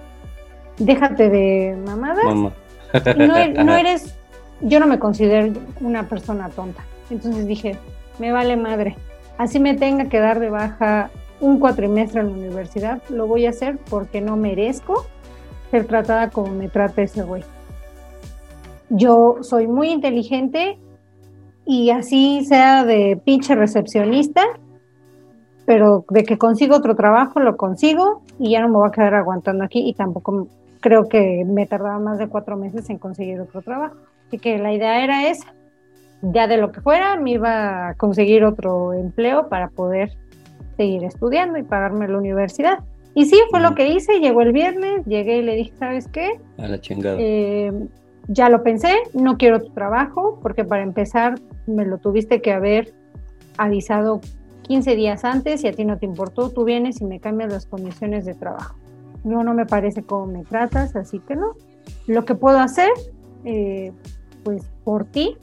[0.77, 2.23] déjate de mamadas.
[2.23, 2.51] Mamá.
[3.17, 4.15] No, e- no eres,
[4.61, 6.83] yo no me considero una persona tonta.
[7.09, 7.77] Entonces dije,
[8.19, 8.95] me vale madre.
[9.37, 11.09] Así me tenga que dar de baja
[11.41, 15.05] un cuatrimestre en la universidad, lo voy a hacer porque no merezco
[15.71, 17.43] ser tratada como me trata ese güey.
[18.89, 20.77] Yo soy muy inteligente
[21.65, 24.43] y así sea de pinche recepcionista,
[25.65, 29.15] pero de que consigo otro trabajo, lo consigo y ya no me voy a quedar
[29.15, 30.47] aguantando aquí y tampoco
[30.81, 33.95] creo que me tardaba más de cuatro meses en conseguir otro trabajo.
[34.27, 35.53] Así que la idea era esa.
[36.21, 40.11] Ya de lo que fuera, me iba a conseguir otro empleo para poder
[40.77, 42.79] seguir estudiando y pagarme la universidad.
[43.13, 46.39] Y sí, fue lo que hice, llegó el viernes, llegué y le dije, ¿sabes qué?
[46.57, 47.17] A la chingada.
[47.19, 47.71] Eh,
[48.27, 51.35] ya lo pensé, no quiero tu trabajo, porque para empezar
[51.67, 52.93] me lo tuviste que haber
[53.57, 54.21] avisado
[54.63, 57.65] 15 días antes y a ti no te importó, tú vienes y me cambias las
[57.65, 58.75] condiciones de trabajo.
[59.23, 61.53] No, no me parece cómo me tratas, así que no.
[62.07, 62.89] Lo que puedo hacer,
[63.43, 63.91] eh,
[64.43, 65.35] pues por ti,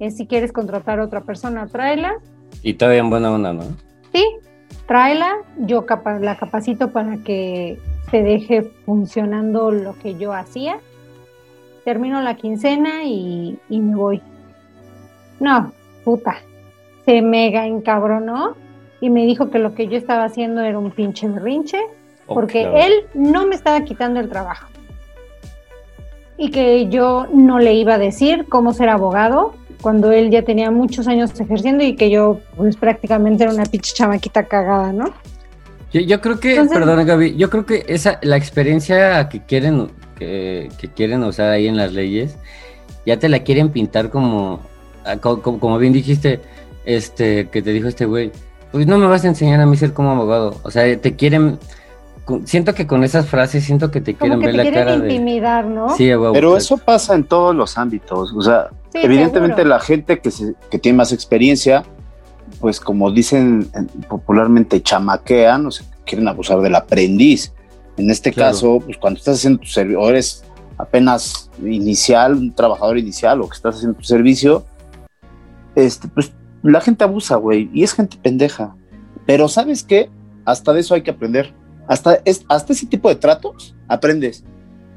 [0.00, 2.14] es si quieres contratar a otra persona, tráela.
[2.62, 3.62] Y todavía en buena onda, ¿no?
[4.12, 4.24] Sí,
[4.92, 7.78] tráela, yo capa la capacito para que
[8.10, 10.80] te deje funcionando lo que yo hacía.
[11.82, 14.22] Termino la quincena y, y me voy.
[15.40, 15.72] No,
[16.04, 16.36] puta.
[17.06, 18.54] Se mega encabronó
[19.00, 21.80] y me dijo que lo que yo estaba haciendo era un pinche berrinche,
[22.26, 22.76] porque claro.
[22.76, 24.68] él no me estaba quitando el trabajo.
[26.36, 30.70] Y que yo no le iba a decir cómo ser abogado cuando él ya tenía
[30.70, 35.04] muchos años ejerciendo y que yo pues prácticamente era una pinche chamaquita cagada, ¿no?
[35.92, 39.88] Yo, yo creo que, Entonces- perdón Gaby, yo creo que esa, la experiencia que quieren,
[40.18, 42.36] que, que quieren usar ahí en las leyes,
[43.04, 44.60] ya te la quieren pintar como,
[45.04, 46.40] ah, co- co- como, bien dijiste,
[46.86, 48.32] este, que te dijo este güey,
[48.70, 51.58] pues no me vas a enseñar a mí ser como abogado, o sea, te quieren,
[52.44, 54.84] siento que con esas frases, siento que te Como quieren que ver te la quieren
[54.84, 55.12] cara de...
[55.12, 55.94] intimidar, ¿no?
[55.96, 56.74] Sí, a huevo, Pero exacto.
[56.76, 58.32] eso pasa en todos los ámbitos.
[58.34, 59.70] O sea, Sí, evidentemente seguro.
[59.76, 61.84] la gente que, se- que tiene más experiencia,
[62.60, 63.70] pues como dicen
[64.08, 67.52] popularmente, chamaquean, o sea, quieren abusar del aprendiz.
[67.96, 68.52] En este Claro.
[68.52, 70.44] caso, pues cuando estás haciendo tu servicio, o eres
[70.78, 74.64] apenas inicial, un trabajador inicial, o que estás haciendo tu servicio,
[75.74, 78.74] este, pues la gente abusa, güey, y es gente pendeja.
[79.26, 80.10] Pero ¿sabes qué?
[80.44, 81.54] Hasta de eso hay que aprender.
[81.88, 84.44] Hasta, es, hasta ese tipo de tratos aprendes.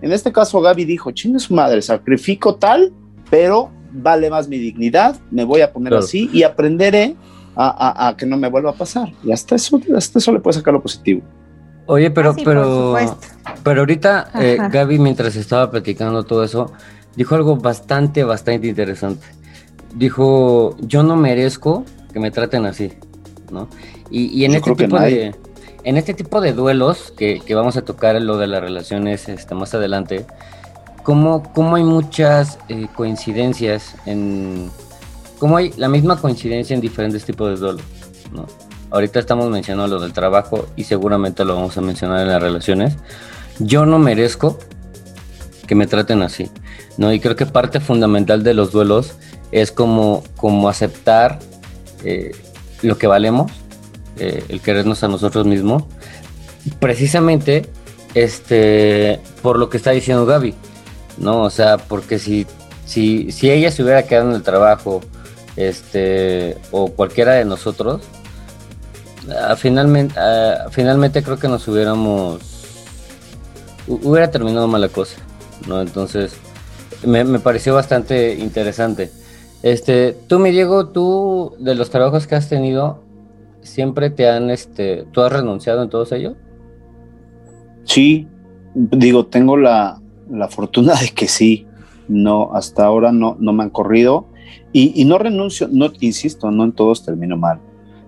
[0.01, 2.93] En este caso, Gaby dijo, chingue su madre, sacrifico tal,
[3.29, 6.03] pero vale más mi dignidad, me voy a poner Claro.
[6.05, 7.15] así y aprenderé
[7.55, 7.67] a,
[8.05, 9.11] a- a que no me vuelva a pasar.
[9.23, 11.21] Y hasta eso, hasta eso le puedes sacar lo positivo.
[11.87, 12.95] Oye, pero, Ah, sí, pero,
[13.63, 14.57] pero ahorita eh.
[14.71, 16.71] Gaby, mientras estaba platicando todo eso,
[17.15, 19.25] dijo algo bastante, bastante interesante.
[19.95, 22.91] Dijo, yo no merezco que me traten así,
[23.51, 23.67] ¿no?
[24.09, 25.35] Y, y en Yo este tipo de,
[25.83, 29.55] en este tipo de duelos que, que vamos a tocar lo de las relaciones este,
[29.55, 30.25] más adelante,
[31.05, 34.71] cómo, cómo hay muchas eh, coincidencias en,
[35.37, 37.83] cómo hay la misma coincidencia en diferentes tipos de duelos,
[38.33, 38.47] ¿no?
[38.89, 42.97] Ahorita estamos mencionando lo del trabajo y seguramente lo vamos a mencionar en las relaciones.
[43.59, 44.57] Yo no merezco
[45.67, 46.49] que me traten así,
[46.97, 47.13] ¿no?
[47.13, 49.13] Y creo que parte fundamental de los duelos
[49.51, 51.39] es como, como aceptar
[52.03, 52.31] eh,
[52.81, 53.51] lo que valemos,
[54.17, 55.83] eh, el querernos a nosotros mismos,
[56.79, 57.69] precisamente
[58.15, 60.55] este, por lo que está diciendo Gaby,
[61.17, 61.43] ¿no?
[61.43, 62.45] O sea, porque si,
[62.85, 65.01] si, si ella se hubiera quedado en el trabajo,
[65.55, 68.01] este, o cualquiera de nosotros,
[69.39, 72.39] ah, finalmente, ah, finalmente creo que nos hubiéramos,
[73.87, 75.17] hu- hubiera terminado mala cosa,
[75.67, 75.81] ¿no?
[75.81, 76.33] Entonces,
[77.05, 79.11] me, me pareció bastante interesante.
[79.63, 83.03] Este, tú, mi Diego, tú, de los trabajos que has tenido,
[83.61, 86.35] siempre te han, este, ¿tú has renunciado en todos ellos?
[87.85, 88.27] Sí,
[88.75, 89.99] digo, tengo la,
[90.29, 91.65] la fortuna de que sí,
[92.07, 94.27] no, hasta ahora no, no me han corrido
[94.71, 97.59] y, y no renuncio, no, insisto, no en todos termino mal.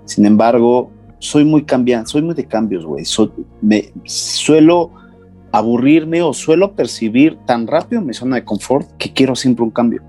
[0.06, 3.06] Sin embargo, soy muy cambiante, soy muy de cambios, güey.
[3.06, 4.92] So- me suelo
[5.52, 10.02] aburrirme o suelo percibir tan rápido mi zona de confort que quiero siempre un cambio.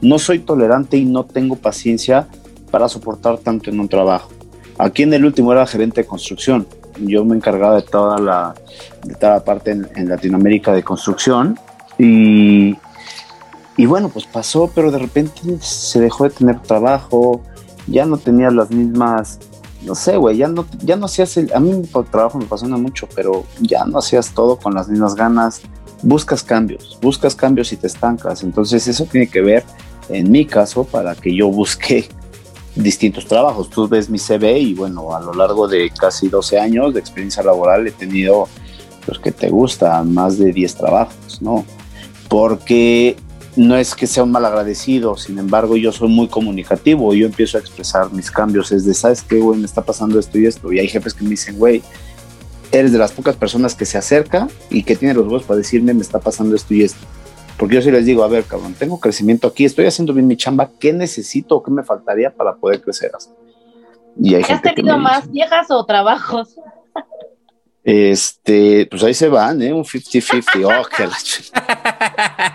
[0.00, 2.28] No soy tolerante y no tengo paciencia
[2.70, 4.30] para soportar tanto en un trabajo.
[4.78, 6.66] Aquí en el último era gerente de construcción.
[7.00, 8.54] Yo me encargaba de toda la,
[9.04, 11.58] de toda la parte en, en Latinoamérica de construcción
[11.98, 12.76] y,
[13.76, 17.42] y bueno, pues pasó, pero de repente se dejó de tener trabajo,
[17.86, 19.38] ya no tenía las mismas,
[19.82, 22.76] no sé, güey, ya no, ya no hacías, el, a mí mi trabajo me apasiona
[22.76, 25.62] mucho, pero ya no hacías todo con las mismas ganas,
[26.02, 29.64] buscas cambios, buscas cambios y te estancas, entonces eso tiene que ver,
[30.08, 32.08] en mi caso, para que yo busque
[32.74, 33.70] distintos trabajos.
[33.70, 37.42] Tú ves mi CV y bueno, a lo largo de casi 12 años de experiencia
[37.42, 38.48] laboral he tenido,
[39.06, 41.64] los que te gusta, más de 10 trabajos, ¿no?
[42.28, 43.16] Porque
[43.56, 47.56] no es que sea un mal agradecido, sin embargo yo soy muy comunicativo, yo empiezo
[47.56, 49.60] a expresar mis cambios, es de, ¿sabes qué, güey?
[49.60, 50.72] Me está pasando esto y esto.
[50.72, 51.82] Y hay jefes que me dicen, güey,
[52.72, 55.94] eres de las pocas personas que se acerca y que tiene los huevos para decirme,
[55.94, 57.06] me está pasando esto y esto.
[57.58, 60.36] Porque yo sí les digo, a ver, cabrón, tengo crecimiento aquí, estoy haciendo bien mi
[60.36, 63.30] chamba, ¿qué necesito o qué me faltaría para poder crecer así?
[64.20, 66.56] Y hay ¿Has gente que tenido me más dice, viejas o trabajos?
[67.84, 69.72] Este, pues ahí se van, ¿eh?
[69.72, 70.44] Un 50-50.
[70.80, 72.53] Oh, que la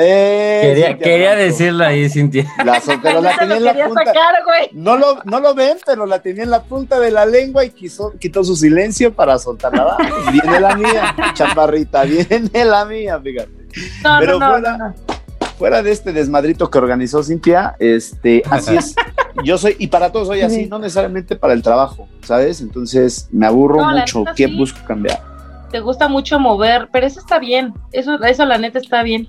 [0.00, 2.44] eh, Quería, Cintia quería decirlo ahí, Cintia.
[2.64, 4.04] La pero la tenía lo en la quería punta.
[4.04, 4.68] sacar, güey.
[4.72, 7.70] No lo, no lo ven, pero la tenía en la punta de la lengua y
[7.70, 9.84] quiso, quitó su silencio para soltarla.
[9.84, 9.96] Va,
[10.30, 13.50] Viene la mía, chaparrita, viene la mía, fíjate.
[14.04, 14.94] No, Pero no, no, fuera-.
[15.58, 18.94] Fuera de este desmadrito que organizó Cintia, este, así es.
[19.44, 20.66] Yo soy, y para todos soy así, Sí.
[20.66, 22.60] no necesariamente para el trabajo, ¿sabes?
[22.60, 24.56] Entonces me aburro mucho, neta, ¿qué sí.
[24.56, 25.22] busco cambiar?
[25.70, 27.72] Te gusta mucho mover, pero eso está bien.
[27.92, 29.28] Eso, eso la neta está bien.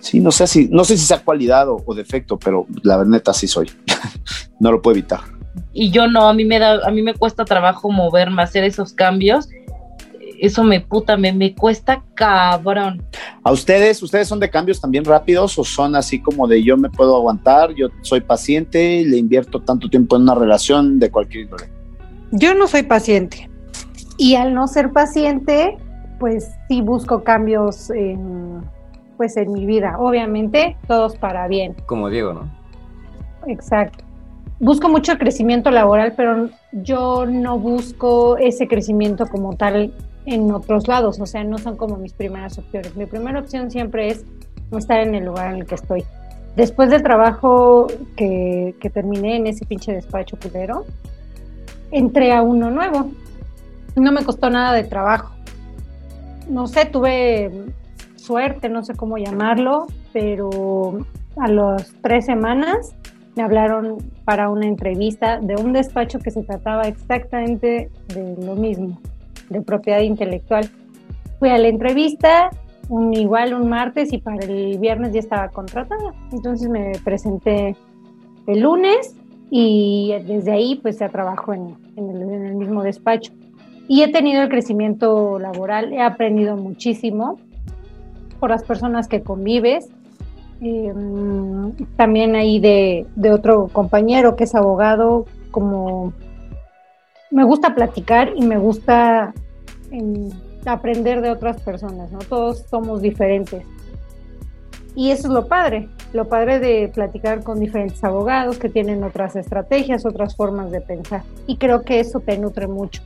[0.00, 3.32] Sí, no sé si, no sé si sea cualidad o, o defecto, pero la neta
[3.32, 3.70] sí soy.
[4.60, 5.20] no lo puedo evitar.
[5.72, 8.92] Y yo no, a mí me da, a mí me cuesta trabajo moverme, hacer esos
[8.92, 9.48] cambios.
[10.38, 13.02] Eso me puta, me, me cuesta cabrón.
[13.44, 16.88] ¿A ustedes, ustedes son de cambios también rápidos o son así como de yo me
[16.88, 21.68] puedo aguantar, yo soy paciente, le invierto tanto tiempo en una relación de cualquier índole?
[22.32, 23.50] Yo no soy paciente.
[24.16, 25.76] Y al no ser paciente,
[26.18, 28.62] pues sí busco cambios en,
[29.20, 29.96] pues en mi vida.
[29.98, 31.76] Obviamente, todos para bien.
[31.84, 32.50] Como Diego, ¿no?
[33.46, 34.02] Exacto.
[34.60, 39.92] Busco mucho el crecimiento laboral, pero yo no busco ese crecimiento como tal
[40.24, 41.20] en otros lados.
[41.20, 42.96] O sea, no son como mis primeras opciones.
[42.96, 44.24] Mi primera opción siempre es
[44.74, 46.02] estar en el lugar en el que estoy.
[46.56, 50.86] Después del trabajo que, que terminé en ese pinche despacho culero,
[51.90, 53.10] entré a uno nuevo.
[53.96, 55.34] No me costó nada de trabajo.
[56.48, 57.50] No sé, tuve
[58.30, 60.98] suerte, no sé cómo llamarlo, pero
[61.36, 62.94] a las tres semanas
[63.34, 69.00] me hablaron para una entrevista de un despacho que se trataba exactamente de lo mismo,
[69.48, 70.70] de propiedad intelectual.
[71.40, 72.50] Fui a la entrevista,
[72.88, 76.14] un, igual un martes y para el viernes ya estaba contratada.
[76.30, 77.74] Entonces me presenté
[78.46, 79.16] el lunes
[79.50, 83.32] y desde ahí pues ya trabajo en, en, el, en el mismo despacho.
[83.88, 87.40] Y he tenido el crecimiento laboral, he aprendido muchísimo
[88.40, 89.88] por las personas que convives,
[90.62, 90.92] eh,
[91.96, 96.12] también ahí de, otro compañero que es abogado, como
[97.30, 99.32] me gusta platicar y me gusta
[99.92, 100.30] eh,
[100.66, 102.18] aprender de otras personas, ¿no?
[102.18, 103.64] Todos somos diferentes.
[104.94, 109.36] Y eso es lo padre, lo padre de platicar con diferentes abogados que tienen otras
[109.36, 111.22] estrategias, otras formas de pensar.
[111.46, 113.00] Y creo que eso te nutre mucho.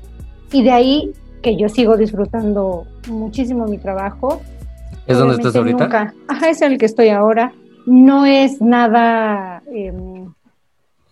[0.50, 4.40] Y de ahí que yo sigo disfrutando muchísimo mi trabajo,
[5.06, 5.84] ¿Es donde estás ahorita?
[5.84, 6.14] Nunca.
[6.28, 7.52] Ajá, es el que estoy ahora.
[7.86, 9.92] No es nada eh,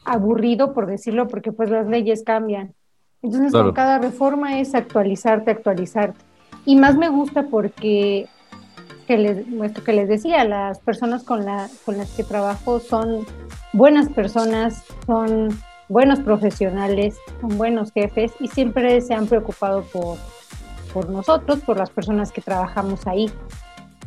[0.04, 2.74] aburrido, por decirlo, porque pues las leyes cambian.
[3.22, 3.66] Entonces, Claro.
[3.66, 6.18] con cada reforma es actualizarte, actualizarte.
[6.64, 8.26] Y más me gusta porque,
[9.06, 13.26] que les, esto que les decía, las personas con, la, con las que trabajo son
[13.72, 15.50] buenas personas, son
[15.88, 20.16] buenos profesionales, son buenos jefes y siempre se han preocupado por,
[20.94, 23.30] por nosotros, por las personas que trabajamos ahí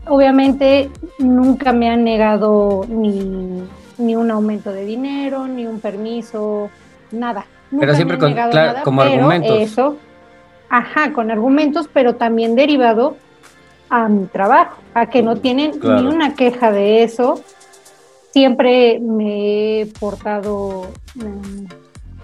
[0.07, 0.89] obviamente
[1.19, 3.63] nunca me han negado ni,
[3.97, 6.69] ni, un aumento de dinero, ni un permiso,
[7.11, 7.45] nada.
[7.71, 9.57] Nunca pero siempre con, claro, nada, como pero argumentos.
[9.59, 9.97] Eso,
[10.69, 13.17] ajá, con argumentos, pero también derivado
[13.89, 16.01] a mi trabajo, a que no tienen Claro.
[16.01, 17.41] ni una queja de eso.
[18.31, 21.65] Siempre me he portado, mm,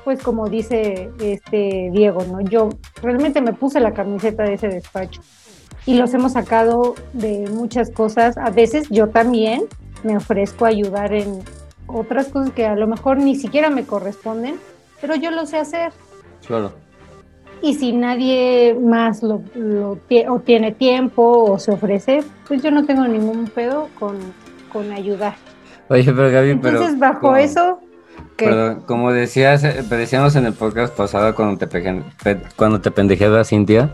[0.03, 2.41] pues como dice este Diego, ¿no?
[2.41, 2.69] Yo
[3.01, 5.21] realmente me puse la camiseta de ese despacho
[5.85, 8.37] y los hemos sacado de muchas cosas.
[8.37, 9.63] A veces yo también
[10.03, 11.39] me ofrezco a ayudar en
[11.87, 14.55] otras cosas que a lo mejor ni siquiera me corresponden,
[14.99, 15.91] pero yo lo sé hacer.
[16.45, 16.71] Claro.
[17.63, 22.85] Y si nadie más lo, lo o tiene tiempo o se ofrece, pues yo no
[22.85, 24.17] tengo ningún pedo con,
[24.73, 25.35] con ayudar.
[25.89, 26.77] Oye, pero Gaby, pero.
[26.77, 27.79] Entonces, bajo como- eso,
[28.35, 32.03] que Perdón, como decías, eh, decíamos en el podcast pasado cuando te,
[32.55, 33.91] cuando te pendejeaba Cintia,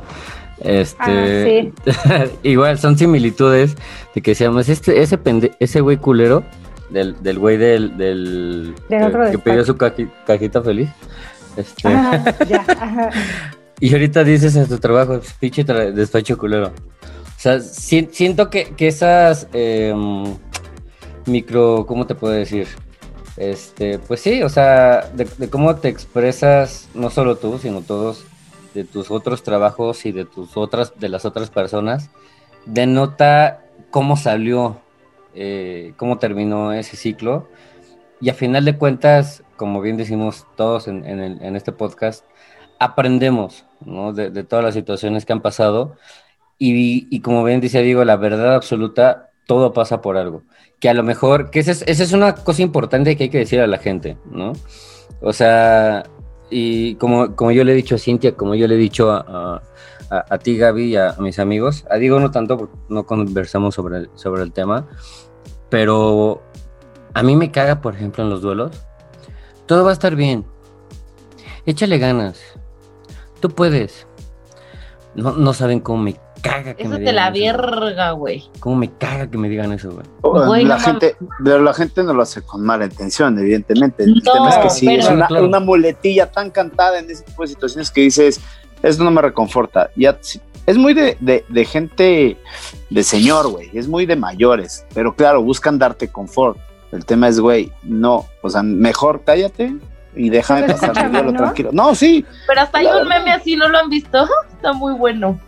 [0.62, 1.72] este,
[2.44, 3.76] igual son similitudes
[4.16, 6.44] de que decíamos, este, ese pende, ese güey culero
[6.90, 9.44] del, del güey del, del, Del que- otro que, despacho.
[9.44, 10.90] pidió su caji- cajita feliz.
[11.56, 13.10] Este, Ah, ya, ajá.
[13.80, 16.68] y ahorita dices en tu trabajo, pinche tra- despacho culero.
[16.68, 20.24] O sea, si- siento que, que esas em,
[21.26, 22.68] micro, ¿cómo te puedo decir?
[23.38, 28.26] Este, pues sí, o sea, de, de cómo te expresas, no solo tú, sino todos,
[28.78, 32.12] de tus otros trabajos y de tus otras, de las otras personas,
[32.68, 34.80] denota cómo salió,
[35.34, 37.48] eh, cómo terminó ese ciclo.
[38.22, 42.24] Y a final de cuentas, como bien decimos todos en, en este podcast,
[42.78, 44.14] aprendemos ¿no?
[44.14, 45.96] de, todas las situaciones que han pasado.
[46.60, 50.44] Y, y como bien dice Diego, la verdad absoluta, todo pasa por algo.
[50.80, 53.60] Que a lo mejor, que es, esa es una cosa importante que hay que decir
[53.60, 54.54] a la gente, ¿no?
[55.22, 56.04] O sea,
[56.50, 59.62] y como, como yo le he dicho a Cintia, como yo le he dicho a,
[60.10, 63.76] a, a ti, Gaby, y a, mis amigos, a Diego no tanto, porque no conversamos
[63.76, 64.88] sobre el, sobre el tema,
[65.70, 66.42] Pero
[67.14, 68.72] a mí me caga, por ejemplo, en los duelos.
[69.66, 70.46] Todo va a estar bien.
[71.66, 72.40] Échale ganas.
[73.42, 74.08] Tú puedes.
[75.16, 77.52] No, no saben cómo me caga que Eso me te digan la eso, güey.
[77.86, 78.44] verga, güey.
[78.60, 80.64] Cómo me caga que me digan eso, güey.
[80.66, 84.04] La no gente, pero la gente no lo hace con mala intención, evidentemente.
[84.04, 85.46] El No, tema es que sí, pero- es una, Claro.
[85.48, 88.40] una muletilla tan cantada en ese tipo de situaciones que dices,
[88.84, 89.90] esto no me reconforta.
[89.96, 90.18] Ya,
[90.66, 92.38] es muy de, de- de gente
[92.90, 96.58] de señor, güey, es muy de mayores, pero claro, buscan darte confort.
[96.92, 99.76] El tema es, güey, no, o sea, mejor cállate
[100.16, 101.34] y déjame pasar mi ¿no?
[101.34, 101.70] tranquilo.
[101.74, 104.26] No, sí, Pero hasta hay La un meme así, ¿no lo han visto?
[104.54, 105.40] Está muy bueno.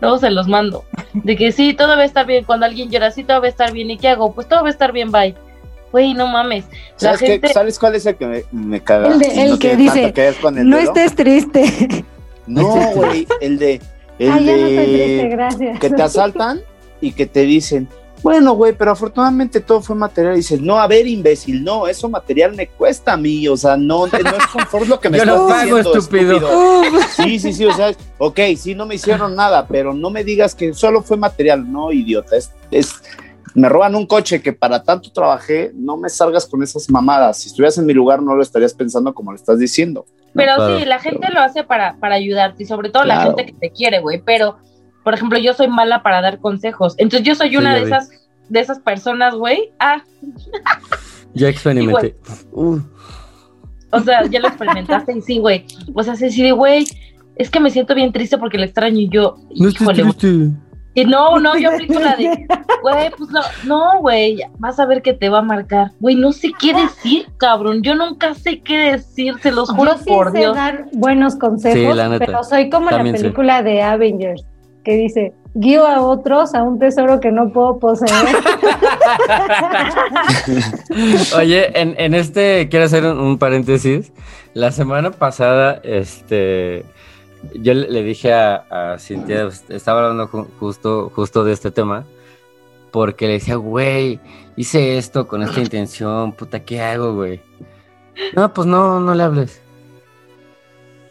[0.00, 0.84] Luego se los mando.
[1.12, 2.44] De que sí, todo va a estar bien.
[2.44, 3.90] Cuando alguien llora, sí, todo va a estar bien.
[3.90, 4.32] ¿Y qué hago?
[4.32, 5.34] Pues todo va a estar bien, bye.
[5.90, 6.66] Güey, no mames.
[6.66, 7.26] La ¿sabes, qué?
[7.26, 7.48] gente...
[7.52, 9.08] ¿sabes cuál es el que me, me caga?
[9.08, 12.04] El de- el no que dice, que ver con el No estés triste.
[12.46, 13.80] No, güey, el de...
[14.18, 14.68] El Ay, ya no de...
[14.68, 15.78] estoy triste, gracias.
[15.80, 16.60] que te asaltan
[17.00, 17.88] y que te dicen,
[18.22, 20.34] bueno, güey, pero afortunadamente todo fue material.
[20.34, 23.76] Y dices, no, a ver, imbécil, no, eso material me cuesta a mí, o sea,
[23.76, 26.82] no, no es confort lo que me Yo estás lo pago, diciendo, estúpido.
[27.16, 30.54] Sí, sí, sí, o sea, ok, sí, no me hicieron nada, pero no me digas
[30.54, 32.94] que solo fue material, no, idiota, es, es,
[33.54, 37.38] me roban un coche que para tanto trabajé, no me salgas con esas mamadas.
[37.38, 40.06] Si estuvieras en mi lugar, no lo estarías pensando como lo estás diciendo.
[40.34, 40.78] Pero claro.
[40.78, 43.70] sí, la gente lo hace para, para ayudarte y sobre todo la gente que te
[43.70, 44.22] quiere, güey.
[44.24, 44.58] Pero,
[45.08, 46.94] por ejemplo, yo soy mala para dar consejos.
[46.98, 47.86] Entonces yo soy Sí, una de vi.
[47.86, 48.10] esas,
[48.50, 49.72] de esas personas, güey.
[49.78, 50.02] Ah,
[51.32, 52.14] Ya experimenté.
[52.52, 52.78] Uh,
[53.90, 55.64] o sea, ya lo experimentaste y sí, güey.
[55.94, 56.84] O sea, se decide, güey,
[57.36, 60.52] es que me siento bien triste porque le extraño y yo, no híjole, güey.
[60.92, 62.46] Y no, no, yo aplico la de,
[62.82, 65.92] güey, pues no, no, güey, vas a ver que te va a marcar.
[66.00, 67.82] Güey, no sé qué decir, cabrón.
[67.82, 70.54] Yo nunca sé qué decir, se los juro Yo sí por sé Dios.
[70.54, 72.26] dar buenos consejos, Sí, la neta.
[72.26, 73.24] pero soy como También la sé.
[73.24, 74.44] película de Avengers,
[74.84, 78.10] que dice, guío a otros a un tesoro que no puedo poseer.
[81.36, 84.12] Oye, en, en este quiero hacer un, paréntesis.
[84.54, 86.84] La semana pasada, este,
[87.54, 92.04] yo le, dije a, a Cintia, estaba hablando ju- justo, justo de este tema,
[92.90, 94.18] porque le decía, güey,
[94.56, 97.40] hice esto con esta intención, puta, ¿qué hago, güey?
[98.34, 99.62] No, pues no, no le hables.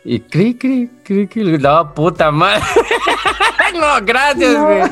[0.04, 2.64] Y cri, cri, cri, cri, no, puta madre.
[3.74, 4.80] No, gracias, No, güey.
[4.82, 4.88] no,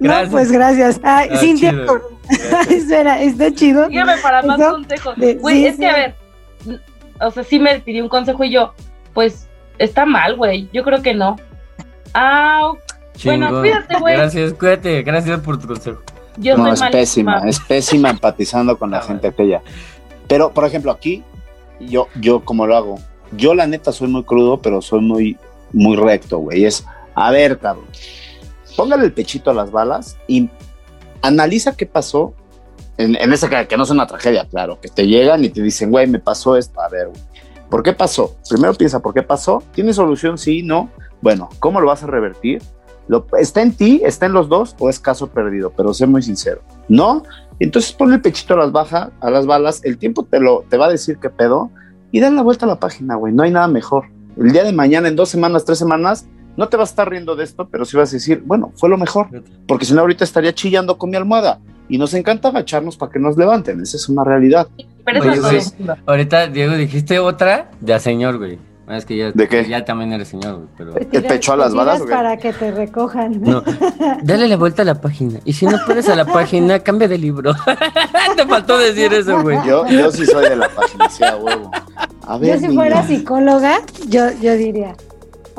[0.00, 0.30] Gracias.
[0.30, 1.00] pues gracias.
[1.02, 1.86] Ay, Ah, Cintia, chido.
[1.86, 2.68] por- Gracias.
[2.70, 3.88] espera, está chido.
[3.88, 5.14] Dígame para más Eso consejos.
[5.40, 5.80] Güey, sí, es sí.
[5.80, 6.14] que a ver,
[7.20, 8.72] o sea, sí me pidió un consejo y yo,
[9.14, 10.68] pues, está mal, güey.
[10.72, 11.36] Yo creo que no.
[12.14, 12.72] Ah,
[13.24, 14.16] Bueno, cuídate, güey.
[14.16, 16.00] Gracias, cuídate, gracias por tu consejo.
[16.36, 17.34] yo no, soy es malísima.
[17.34, 19.62] pésima, es pésima empatizando con la Ah, gente aquella.
[20.28, 21.22] Pero, por ejemplo, aquí,
[21.80, 22.98] yo, yo como lo hago,
[23.32, 25.36] yo la neta soy muy crudo, pero soy muy,
[25.72, 26.64] muy recto, güey.
[26.64, 27.86] Es, a ver, cabrón,
[28.76, 30.48] póngale el pechito a las balas y
[31.22, 32.34] analiza qué pasó.
[32.98, 35.90] En, en ese que, no es una tragedia, claro, que te llegan y te dicen,
[35.90, 36.80] güey, me pasó esto.
[36.82, 37.20] A ver, güey,
[37.70, 38.36] ¿por qué pasó?
[38.48, 39.62] Primero piensa, ¿por qué pasó?
[39.72, 40.36] ¿Tiene solución?
[40.36, 40.90] Sí, no.
[41.22, 42.62] Bueno, ¿cómo lo vas a revertir?
[43.08, 44.02] Lo- ¿Está en ti?
[44.04, 44.76] ¿Está en los dos?
[44.78, 45.72] ¿O es caso perdido?
[45.74, 46.60] Pero sé muy sincero.
[46.88, 47.22] ¿No?
[47.58, 50.76] Entonces ponle el pechito a las bajas, a las balas, el tiempo te lo te
[50.76, 51.70] va a decir qué pedo
[52.10, 53.32] y dale la vuelta a la página, güey.
[53.32, 54.04] No hay nada mejor.
[54.38, 56.26] El día de mañana, en dos semanas, tres semanas,
[56.56, 58.88] no te vas a estar riendo de esto, pero sí vas a decir, bueno, fue
[58.88, 59.28] lo mejor.
[59.66, 61.58] Porque si no, ahorita estaría chillando con mi almohada.
[61.88, 63.80] Y nos encanta agacharnos para que nos levanten.
[63.80, 64.68] Esa es una realidad.
[65.04, 65.96] Pero eso Oye, güey.
[66.06, 68.58] Ahorita, Diego, dijiste otra de a señor, güey.
[68.88, 69.68] Es que ya, ¿De qué?
[69.68, 70.68] ya también eres señor, güey.
[70.76, 70.92] Pero...
[70.94, 72.10] Te ¿El pecho a las balas qué?
[72.10, 73.40] Para que te recojan.
[73.40, 73.62] No,
[74.22, 75.38] dale la vuelta a la página.
[75.44, 77.52] Y si no puedes a la página, cambia de libro.
[78.36, 79.58] Te faltó decir eso, güey.
[79.64, 81.70] Yo, yo sí soy de la página, sí, a huevo.
[82.26, 82.80] A ver, Yo si niña.
[82.80, 84.96] fuera psicóloga, yo, yo diría,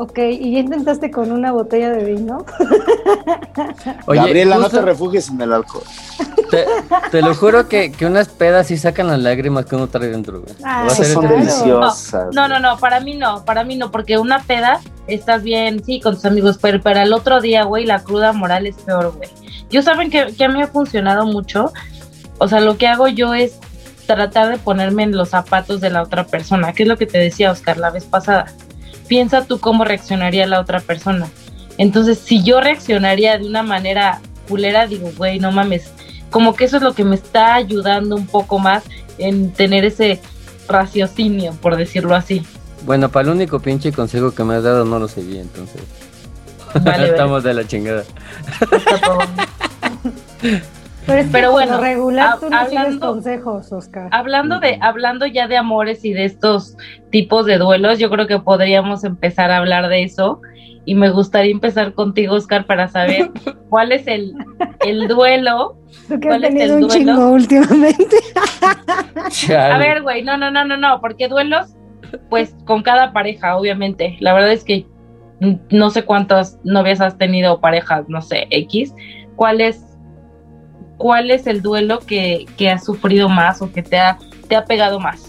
[0.02, 2.44] ok, ¿y ya intentaste con una botella de vino?
[4.08, 5.84] Gabriela, no te refugies en el alcohol.
[6.50, 6.66] te,
[7.12, 10.42] te lo juro que, que unas pedas sí sacan las lágrimas que uno trae dentro,
[10.42, 10.56] güey.
[10.64, 11.38] Ah, Lo va a Esas son claro.
[11.38, 12.34] deliciosas.
[12.34, 16.02] No, no, no, para mí no, para mí no, porque una peda estás bien, sí,
[16.02, 19.30] con tus amigos, pero para el otro día, güey, la cruda moral es peor, güey.
[19.70, 21.72] Yo saben que, que a mí me ha funcionado mucho,
[22.40, 23.60] o sea, lo que hago yo es
[24.08, 27.20] tratar de ponerme en los zapatos de la otra persona, que es lo que te
[27.20, 28.48] decía Oscar la vez pasada.
[29.12, 31.28] Piensa tú cómo reaccionaría la otra persona.
[31.78, 35.92] Entonces, si yo reaccionaría de una manera culera, digo, güey, no mames,
[36.30, 38.86] como que eso es lo que me está ayudando un poco más
[39.18, 40.22] en tener ese
[40.70, 42.46] raciocinio, por decirlo así.
[42.86, 45.82] Bueno, para el único pinche consejo que me has dado no lo seguí, entonces.
[46.74, 47.10] Vale, vale.
[47.10, 48.06] Estamos de la chingada.
[48.62, 49.20] Está todo.
[51.06, 54.10] Pero, bueno, regular tú no sigues consejos, Oscar.
[54.12, 56.78] Hablando de, hablando ya de amores y de estos
[57.10, 60.42] tipos de duelos, yo creo que podríamos empezar a hablar de eso.
[60.84, 63.32] Y me gustaría empezar contigo, Oscar, para saber
[63.70, 64.34] cuál es el,
[64.86, 65.78] el duelo.
[66.08, 68.18] Tú que has tenido un chingo últimamente.
[69.56, 71.76] a ver, güey, no, no, no, no, no, porque duelos,
[72.30, 74.18] pues con cada pareja, obviamente.
[74.20, 74.88] La verdad es que
[75.70, 78.94] no sé cuántas novias has tenido parejas, no sé, X.
[79.36, 79.91] ¿Cuál es,
[81.02, 84.66] cuál es el duelo que, que has sufrido más o que te ha, te ha
[84.66, 85.22] pegado más?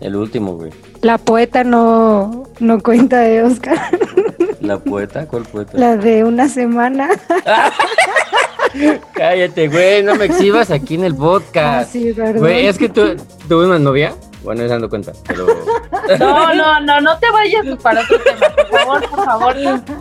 [0.00, 0.70] El último, güey.
[1.02, 3.78] La poeta no, no cuenta de Oscar.
[4.60, 5.26] ¿La poeta?
[5.26, 5.72] ¿Cuál poeta?
[5.74, 7.08] La de una semana.
[9.14, 11.88] Cállate, güey, no me exhibas aquí en el podcast.
[11.88, 12.38] Ah, sí, perdón.
[12.38, 13.16] Güey, es que tú
[13.48, 15.46] tuve una novia bueno, dando cuenta, pero...
[16.18, 19.54] No, no, no, no te vayas para otro tema, por favor, por favor.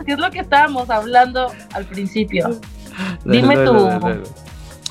[0.06, 2.60] ¿Qué es lo que estábamos hablando al principio?
[3.26, 3.90] Dime tú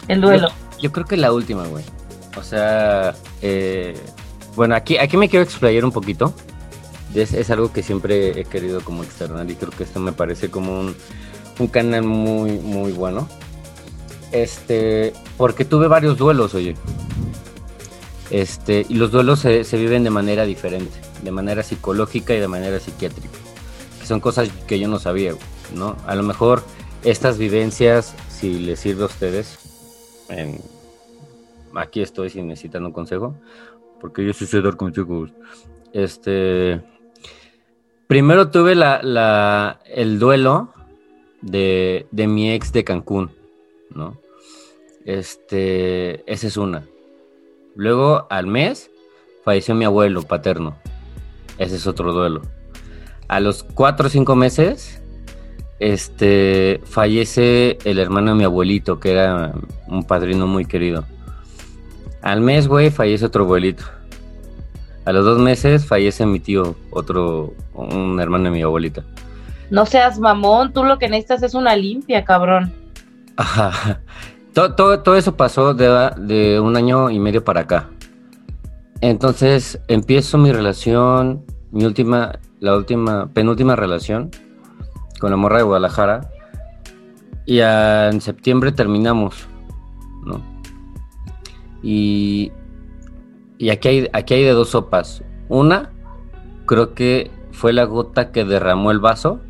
[0.09, 0.49] el duelo.
[0.81, 1.85] Yo, creo que la última, güey.
[2.37, 3.95] O sea, eh,
[4.57, 6.33] bueno, aquí, aquí me quiero explayar un poquito.
[7.15, 10.79] Es, algo que siempre he querido como externar y creo que esto me parece como
[10.79, 10.95] un,
[11.59, 13.29] un canal muy, muy bueno.
[14.33, 16.75] Este, porque tuve varios duelos, oye.
[18.31, 22.79] Este, y los duelos se, viven de manera diferente, de manera psicológica y de manera
[22.79, 23.39] psiquiátrica,
[24.01, 25.33] que son cosas que yo no sabía,
[25.75, 25.97] ¿no?
[26.07, 26.63] A lo mejor
[27.05, 29.59] estas vivencias, si les sirve a ustedes,
[31.75, 33.35] aquí estoy si necesitan un consejo,
[34.01, 35.31] porque yo sí sé dar consejos.
[35.93, 36.83] Este,
[38.07, 40.73] primero tuve la, el duelo
[41.41, 43.31] de, de mi ex de Cancún,
[43.91, 44.19] ¿no?
[45.05, 46.87] Este, esa es una.
[47.75, 48.91] Luego, al mes,
[49.45, 50.77] falleció mi abuelo paterno.
[51.59, 52.43] Ese es otro duelo.
[53.29, 54.98] A los cuatro o cinco meses,
[55.81, 59.53] este, fallece el hermano de mi abuelito, que era
[59.87, 61.05] un padrino muy querido.
[62.23, 63.85] Al mes, güey, fallece otro abuelito.
[65.05, 69.05] A los dos meses fallece mi tío, otro, un hermano de mi abuelita.
[69.71, 72.73] No seas mamón, tú lo que necesitas es una limpia, cabrón.
[73.37, 74.01] Ajá.
[74.55, 77.89] Todo, todo, eso pasó de, un año y medio para acá.
[79.01, 84.31] Entonces empiezo mi relación, mi última, la última, penúltima relación
[85.19, 86.31] con la morra de Guadalajara.
[87.47, 89.49] Y en septiembre terminamos,
[90.25, 90.43] ¿no?
[91.83, 92.53] Y,
[93.57, 95.23] y aquí, hay, aquí hay de dos sopas.
[95.49, 95.91] Una,
[96.67, 99.41] creo que fue la gota que derramó el vaso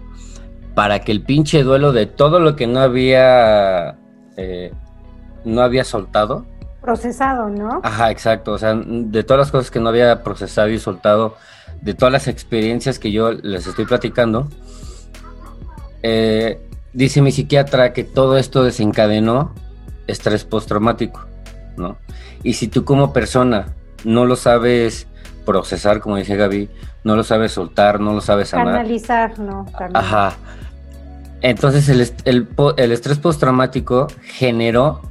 [0.74, 3.98] para que el pinche duelo de todo lo que no había
[4.36, 4.72] eh,
[5.44, 6.46] no había soltado.
[6.80, 7.80] Procesado, ¿no?
[7.82, 8.52] Ajá, exacto.
[8.52, 11.34] O sea, de todas las cosas que no había procesado y soltado,
[11.82, 14.48] de todas las experiencias que yo les estoy platicando,
[16.02, 16.60] eh,
[16.92, 19.54] dice mi psiquiatra que todo esto desencadenó
[20.06, 21.26] estrés postraumático,
[21.76, 21.98] ¿no?
[22.42, 23.74] Y si tú como persona
[24.04, 25.06] no lo sabes
[25.44, 26.68] procesar, como dice Gaby,
[27.04, 28.68] no lo sabes soltar, no lo sabes sanar.
[28.68, 29.66] Analizar, ¿no?
[29.94, 30.36] Ajá.
[31.40, 35.02] Entonces el, el, el estrés postraumático generó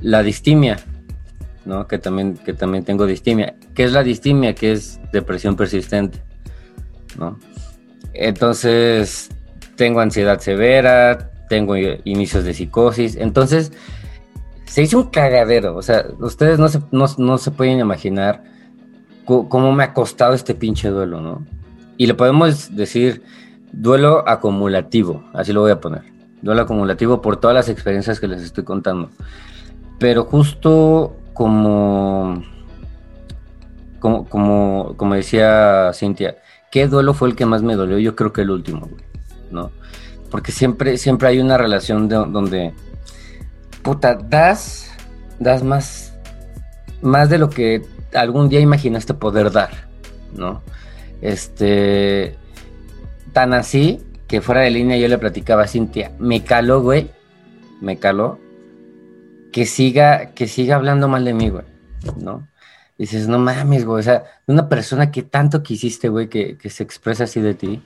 [0.00, 0.78] la distimia,
[1.64, 1.86] ¿no?
[1.86, 3.54] Que también, que también tengo distimia.
[3.74, 4.54] ¿Qué es la distimia?
[4.54, 6.22] Que es depresión persistente,
[7.18, 7.38] ¿no?
[8.12, 9.30] Entonces,
[9.76, 13.72] tengo ansiedad severa, tengo inicios de psicosis, entonces
[14.66, 18.42] se hizo un cagadero, o sea, ustedes no se, no, se pueden imaginar
[19.24, 21.46] cómo me ha costado este pinche duelo, ¿no?
[21.96, 23.22] Y le podemos decir
[23.72, 26.02] duelo acumulativo, así lo voy a poner,
[26.42, 29.10] duelo acumulativo por todas las experiencias que les estoy contando.
[29.98, 32.42] Pero justo como,
[34.00, 36.36] como, como, como decía Cintia,
[36.72, 37.98] ¿qué duelo fue el que más me dolió?
[37.98, 38.88] Yo creo que el último,
[39.54, 39.70] ¿no?
[40.30, 42.74] Porque siempre, siempre hay una relación donde,
[43.82, 44.90] puta, das,
[45.38, 46.12] das más,
[47.00, 47.82] más de lo que
[48.12, 49.88] algún día imaginaste poder dar,
[50.34, 50.62] ¿no?
[51.22, 52.36] Este,
[53.32, 57.10] tan así que fuera de línea yo le platicaba a Cintia, me caló, güey,
[57.80, 58.38] me caló
[59.52, 61.64] que siga, que siga hablando mal de mí, güey,
[62.16, 62.48] ¿no?
[62.98, 67.24] Dices, no mames, güey, o sea, una persona que tanto quisiste, güey, que, se expresa
[67.24, 67.82] así de ti,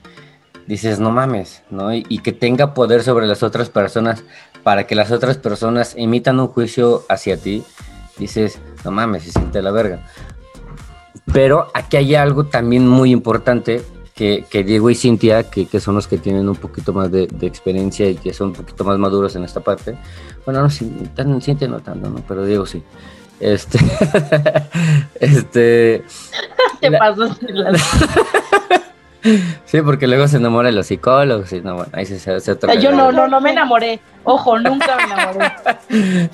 [0.68, 1.92] dices, no mames, ¿no?
[1.94, 4.22] Y, que tenga poder sobre las otras personas
[4.62, 7.64] para que las otras personas emitan un juicio hacia ti,
[8.18, 10.06] dices, no mames, se siente la verga.
[11.32, 13.82] Pero aquí hay algo también muy importante
[14.14, 18.16] que, Diego y Cintia, que, son los que tienen un poquito más de, experiencia y
[18.16, 19.96] que son un poquito más maduros en esta parte.
[20.44, 20.70] Bueno, no,
[21.40, 22.22] Cintia no tanto, ¿no?
[22.28, 22.82] Pero Diego sí.
[23.40, 23.78] Este.
[25.20, 26.04] este.
[26.80, 27.28] Te pasó
[29.64, 32.54] Sí, porque luego se enamora de los psicólogos y no, bueno, ahí se, se, se
[32.56, 32.74] toca.
[32.74, 34.00] Yo no, no, no me enamoré.
[34.24, 35.52] Ojo, nunca me enamoré.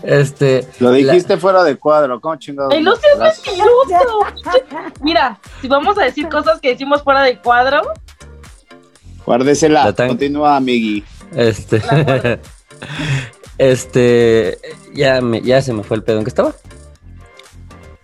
[0.02, 0.66] Este.
[0.80, 2.72] Lo dijiste fuera de cuadro, ¿cómo chingados?
[2.74, 4.92] Seas mentiroso.
[5.00, 7.82] Mira, si vamos a decir cosas que decimos fuera de cuadro,
[9.26, 9.84] Guárdesela.
[9.86, 11.04] La tan- Continúa, amigui.
[11.34, 11.82] Este.
[13.58, 14.58] Este.
[14.94, 16.52] Ya, me, ya se me fue el pedo en que estaba.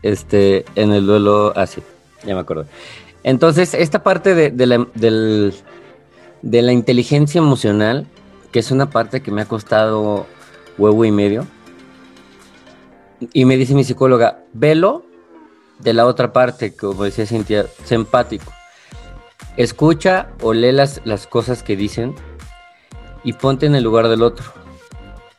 [0.02, 0.64] Este.
[0.76, 1.52] En el duelo.
[1.56, 1.82] Ah, sí.
[2.24, 2.66] Ya me acuerdo.
[3.22, 5.54] Entonces, esta parte de, de la, del-
[6.42, 8.06] de la inteligencia emocional,
[8.52, 10.26] que es una parte que me ha costado
[10.78, 11.46] huevo y medio.
[13.32, 15.04] Y me dice mi psicóloga, velo
[15.78, 18.50] de la otra parte, como decía Cintia, sé empático.
[19.56, 22.14] Escucha o lee las, las cosas que dicen
[23.24, 24.46] y ponte en el lugar del otro,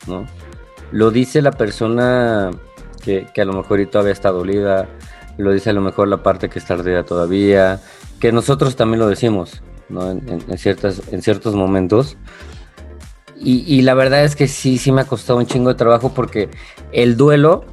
[0.06, 0.28] ¿no?
[0.92, 2.52] Lo dice la persona
[3.04, 4.88] que, que a lo mejor todavía está dolida,
[5.38, 7.80] lo dice a lo mejor la parte que está ardida todavía,
[8.20, 10.12] que nosotros también lo decimos, ¿no?
[10.12, 12.18] En, ciertas, en ciertos momentos.
[13.44, 16.50] Y, la verdad es que sí, sí me ha costado un chingo de trabajo porque
[16.92, 17.66] el duelo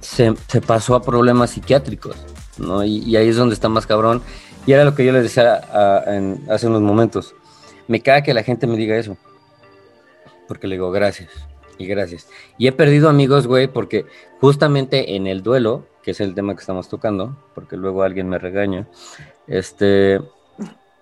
[0.00, 2.14] se, se pasó a problemas psiquiátricos,
[2.58, 2.84] ¿no?
[2.84, 4.20] Y, y ahí es donde está más cabrón.
[4.66, 5.62] Y era lo que yo les decía
[6.08, 7.34] en- hace unos momentos.
[7.88, 9.16] Me caga que la gente me diga eso.
[10.46, 11.30] Porque le digo gracias
[11.78, 12.28] y gracias.
[12.58, 14.04] Y he perdido amigos, güey, porque
[14.40, 18.38] justamente en el duelo, que es el tema que estamos tocando, porque luego alguien me
[18.38, 18.86] regaña,
[19.48, 20.20] este,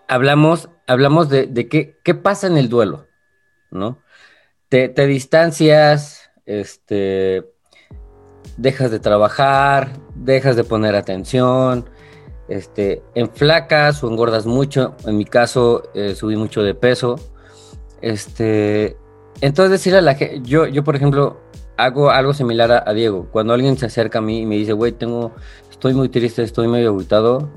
[0.09, 3.07] hablamos, hablamos de, de qué, qué pasa en el duelo,
[3.70, 3.98] ¿no?
[4.70, 7.44] Te, te distancias, este,
[8.57, 11.90] dejas de trabajar, dejas de poner atención,
[12.48, 14.96] este, enflacas o engordas mucho.
[15.05, 17.16] En mi caso, eh, subí mucho de peso.
[18.00, 18.96] Este,
[19.42, 21.42] entonces decirle a la gente, yo, yo por ejemplo,
[21.77, 23.29] hago algo similar a, a Diego.
[23.31, 25.33] Cuando alguien se acerca a mí y me dice, güey, tengo,
[25.70, 27.51] estoy muy triste, estoy medio agotado.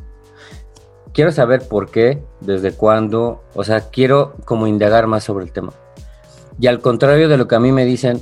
[1.13, 5.73] Quiero saber por qué, desde cuándo, o sea, quiero como indagar más sobre el tema.
[6.59, 8.21] Y al contrario de lo que a mí me dicen,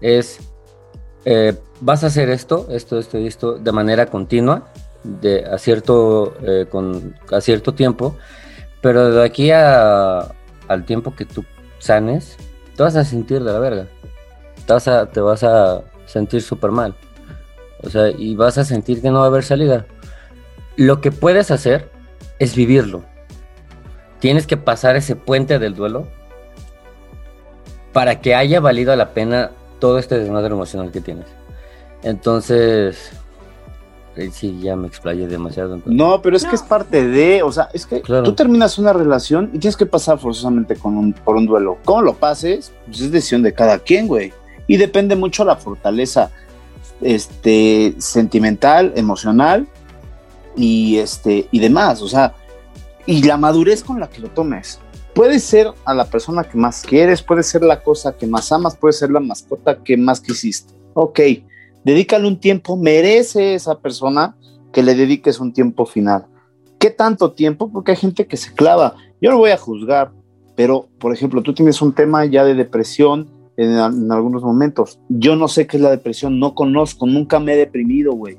[0.00, 0.40] es,
[1.24, 4.68] eh, vas a hacer esto, esto, esto esto de manera continua,
[5.02, 8.16] de, a, cierto, eh, con, a cierto tiempo,
[8.80, 10.34] pero de aquí a,
[10.68, 11.44] al tiempo que tú
[11.78, 12.36] sanes,
[12.76, 13.86] te vas a sentir de la verga.
[14.66, 16.94] Te vas a, te vas a sentir súper mal.
[17.82, 19.86] O sea, y vas a sentir que no va a haber salida.
[20.76, 21.90] Lo que puedes hacer
[22.38, 23.02] es vivirlo.
[24.20, 26.06] Tienes que pasar ese puente del duelo
[27.92, 29.50] para que haya valido la pena
[29.80, 31.26] todo este desmadre emocional que tienes.
[32.04, 33.10] Entonces,
[34.16, 35.74] eh, sí, ya me explayé demasiado.
[35.74, 35.96] entonces.
[35.98, 36.50] No, pero es No.
[36.50, 38.22] que es parte de, o sea, es que Claro.
[38.22, 41.78] tú terminas una relación y tienes que pasar forzosamente con un, por un duelo.
[41.84, 42.72] ¿Cómo lo pases?
[42.86, 44.32] Pues es decisión de cada quien, güey.
[44.72, 46.30] Y depende mucho la fortaleza
[47.02, 49.68] este, sentimental, emocional
[50.56, 52.00] y, este, y demás.
[52.00, 52.32] O sea,
[53.04, 54.80] y la madurez con la que lo tomes.
[55.14, 58.74] Puede ser a la persona que más quieres, puede ser la cosa que más amas,
[58.74, 60.72] puede ser la mascota que más quisiste.
[60.94, 61.20] Ok,
[61.84, 64.38] dedícale un tiempo, merece esa persona
[64.72, 66.24] que le dediques un tiempo final.
[66.78, 67.70] ¿Qué tanto tiempo?
[67.70, 68.94] Porque hay gente que se clava.
[69.20, 70.12] Yo no voy a juzgar,
[70.56, 74.98] pero por ejemplo, tú tienes un tema ya de depresión en, en algunos momentos.
[75.08, 78.36] Yo no sé qué es la depresión, no conozco, nunca me he deprimido, güey.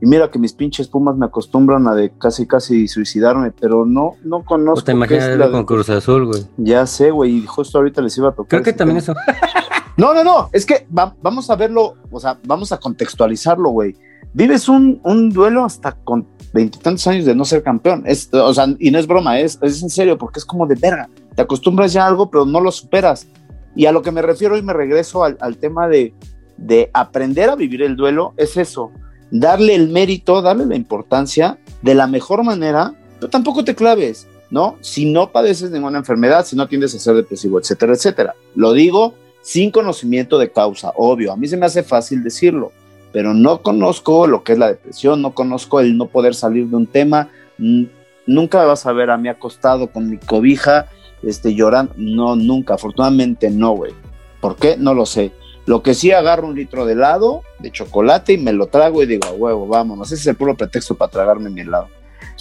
[0.00, 4.14] Y mira que mis pinches pumas me acostumbran a de casi casi suicidarme, pero no,
[4.24, 4.82] no conozco.
[4.84, 6.42] te qué imaginas es la con Cruz Azul, güey.
[6.56, 8.48] Ya sé, güey, y justo ahorita les iba a tocar.
[8.48, 9.20] Creo que ese también tema.
[9.22, 9.36] eso.
[9.94, 13.94] No, no, no, es que va- vamos a verlo, o sea, vamos a contextualizarlo, güey.
[14.32, 18.02] Vives un, un duelo hasta con veintitantos años de no ser campeón.
[18.06, 20.76] Es, o sea, y no es broma, es, es en serio, porque es como de
[20.76, 21.10] verga.
[21.36, 23.26] Te acostumbras ya a algo, pero no lo superas.
[23.74, 26.14] Y a lo que me refiero y me regreso al, tema de,
[26.56, 28.90] de aprender a vivir el duelo, es eso.
[29.30, 34.76] Darle el mérito, darle la importancia de la mejor manera, pero tampoco te claves, ¿no?
[34.80, 38.34] Si no padeces ninguna enfermedad, si no tiendes a ser depresivo, etcétera, etcétera.
[38.54, 41.32] Lo digo sin conocimiento de causa, obvio.
[41.32, 42.72] A mí se me hace fácil decirlo,
[43.12, 46.76] pero no conozco lo que es la depresión, no conozco el no poder salir de
[46.76, 47.28] un tema.
[47.58, 50.86] Nunca me vas a ver a mí acostado con mi cobija,
[51.22, 51.92] este, llorando.
[51.96, 52.74] No, nunca.
[52.74, 53.92] Afortunadamente no, güey.
[54.40, 54.76] ¿Por qué?
[54.76, 55.32] No lo sé.
[55.64, 59.06] Lo que sí agarro un litro de helado, de chocolate y me lo trago y
[59.06, 60.10] digo, a huevo, vámonos.
[60.10, 61.88] Ese es el puro pretexto para tragarme mi helado.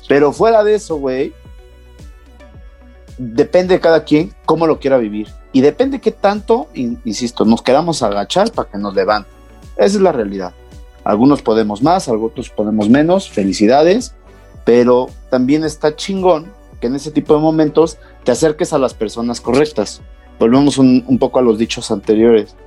[0.08, 1.34] Pero fuera de eso, güey,
[3.18, 5.28] depende de cada quien cómo lo quiera vivir.
[5.52, 9.32] Y depende qué tanto, in- insisto, nos queramos agachar para que nos levanten.
[9.78, 10.54] Esa es la realidad.
[11.04, 14.16] Algunos podemos más, algunos podemos menos, felicidades,
[14.66, 16.52] pero también está chingón
[16.82, 20.02] que en ese tipo de momentos te acerques a las personas correctas.
[20.40, 22.58] Volvemos un, un poco a los dichos anteriores.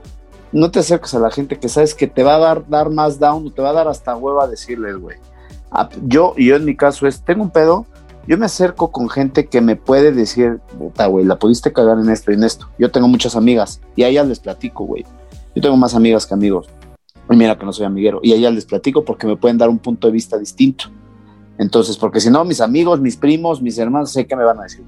[0.52, 3.18] No te acerques a la gente que sabes que te va a dar, dar más
[3.18, 5.18] down te va a dar hasta hueva decirles, güey.
[5.70, 7.84] Ah, Yo, yo en mi caso es, tengo un pedo,
[8.26, 12.08] yo me acerco con gente que me puede decir, puta, güey, la pudiste cagar en
[12.08, 12.70] esto y en esto.
[12.78, 15.04] Yo tengo muchas amigas y a ellas les platico, güey.
[15.54, 16.68] Yo tengo más amigas que amigos.
[17.28, 18.20] Y mira que no soy amiguero.
[18.22, 20.86] Y a ellas les platico porque me pueden dar un punto de vista distinto.
[21.58, 24.64] Entonces, porque si no, mis amigos, mis primos, mis hermanos, sé qué me van a
[24.64, 24.84] decir.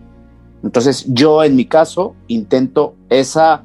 [0.62, 3.62] Entonces, yo en mi caso intento esa,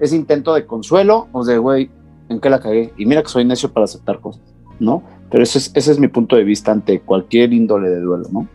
[0.00, 1.90] ese intento de consuelo, o de, güey,
[2.28, 2.92] ¿en qué la cagué?
[2.96, 4.42] Y mira que soy necio para aceptar cosas,
[4.80, 5.02] ¿no?
[5.30, 8.48] Pero ese es, ese es mi punto de vista ante cualquier índole de duelo, ¿no?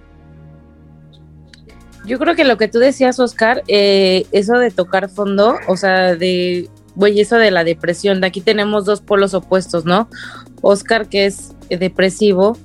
[2.05, 6.15] Yo creo que lo que tú decías, Oscar, eh, eso de tocar fondo, o sea,
[6.15, 10.09] de, güey, eso de la depresión, de aquí tenemos dos polos opuestos, ¿no?
[10.61, 12.57] Oscar, que es depresivo,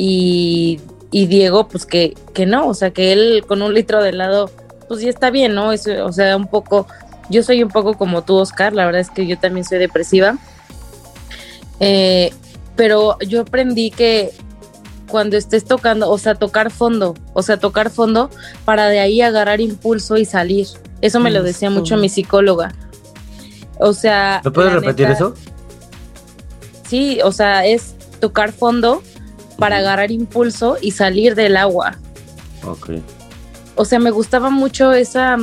[0.00, 0.80] y,
[1.10, 4.48] y Diego, pues que, que no, o sea, que él con un litro de helado,
[4.86, 5.72] pues ya está bien, ¿no?
[5.72, 6.86] Eso, o sea, un poco,
[7.30, 10.38] yo soy un poco como tú, Oscar, la verdad es que yo también soy depresiva.
[11.80, 12.32] Eh,
[12.76, 14.30] pero yo aprendí que
[15.08, 18.30] cuando estés tocando, o sea, tocar fondo, o sea, tocar fondo
[18.64, 20.68] para de ahí agarrar impulso y salir.
[21.00, 22.72] Eso me lo decía mucho mi psicóloga.
[23.80, 24.42] O sea...
[24.44, 25.34] ¿Me puedes repetir eso?
[26.86, 29.02] Sí, o sea, es tocar fondo
[29.58, 31.98] para agarrar impulso y salir del agua.
[32.64, 32.90] Ok.
[33.74, 35.36] O sea, me gustaba mucho esa,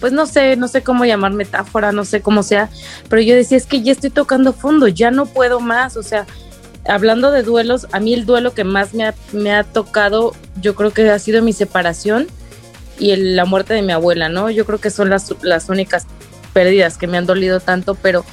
[0.00, 2.70] pues no sé, no sé cómo llamar metáfora, no sé cómo sea,
[3.08, 6.26] pero yo decía, es que ya estoy tocando fondo, ya no puedo más, o sea,
[6.86, 10.74] hablando de duelos, a mí el duelo que más me ha, me ha tocado, yo
[10.74, 12.26] creo que ha sido mi separación
[12.98, 14.50] y la muerte de mi abuela, ¿no?
[14.50, 16.06] Yo creo que son las, las únicas
[16.52, 18.24] pérdidas que me han dolido tanto, pero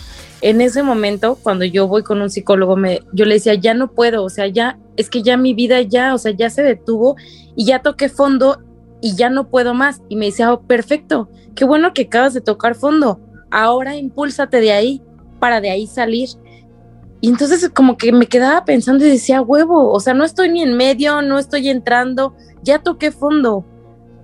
[0.42, 3.92] en ese momento, cuando yo voy con un psicólogo, me, yo le decía, ya no
[3.92, 7.16] puedo, o sea, ya, es que ya mi vida ya, o sea, ya se detuvo
[7.56, 8.62] y ya toqué fondo
[9.02, 10.02] y ya no puedo más.
[10.10, 13.20] Y me decía, oh, perfecto, qué bueno que acabas de tocar fondo,
[13.52, 15.02] ahora impúlsate de ahí
[15.40, 16.30] para de ahí salir.
[17.22, 20.62] Y entonces como que me quedaba pensando y decía, huevo, o sea, no estoy ni
[20.62, 22.34] en medio, no estoy entrando,
[22.64, 23.66] ya toqué fondo.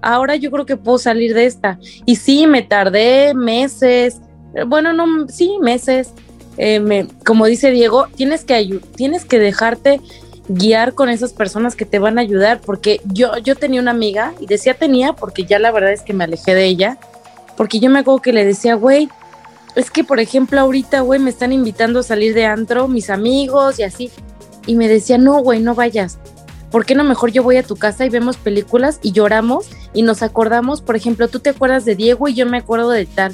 [0.01, 1.79] Ahora yo creo que puedo salir de esta.
[2.05, 4.21] Y sí, me tardé meses,
[4.67, 6.11] bueno, no, sí, meses.
[6.57, 9.99] Eh, como dice Diego, tienes que, tienes que dejarte
[10.47, 14.33] guiar con esas personas que te van a ayudar, porque yo, yo tenía una amiga,
[14.39, 16.97] y decía tenía, porque ya la verdad es que me alejé de ella,
[17.57, 19.09] porque yo me acuerdo que le decía, güey,
[19.75, 23.79] es que por ejemplo ahorita, güey, me están invitando a salir de antro, mis amigos
[23.79, 24.11] y así,
[24.67, 26.19] y me decía, no, güey, no vayas,
[26.71, 30.03] ¿por qué no mejor yo voy a tu casa y vemos películas y lloramos y
[30.03, 33.33] nos acordamos, por ejemplo, tú te acuerdas de Diego y yo me acuerdo de tal,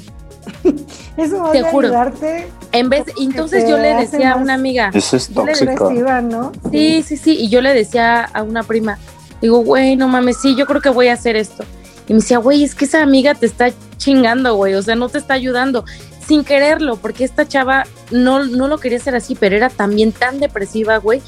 [1.16, 1.88] Eso va te a juro.
[1.88, 2.48] ayudarte.
[2.72, 4.90] En vez, entonces yo le decía a una amiga.
[4.94, 5.90] Eso es tóxico.
[6.22, 6.52] ¿no?
[6.70, 7.36] Sí, sí, sí.
[7.38, 8.98] Y yo le decía a una prima,
[9.40, 11.64] digo, güey, no mames, sí, yo creo que voy a hacer esto.
[12.08, 15.08] Y me decía, güey, es que esa amiga te está chingando, güey, o sea, no
[15.08, 15.84] te está ayudando.
[16.26, 20.38] Sin quererlo, porque esta chava no, no lo quería hacer así, pero era también tan
[20.40, 21.20] depresiva, güey.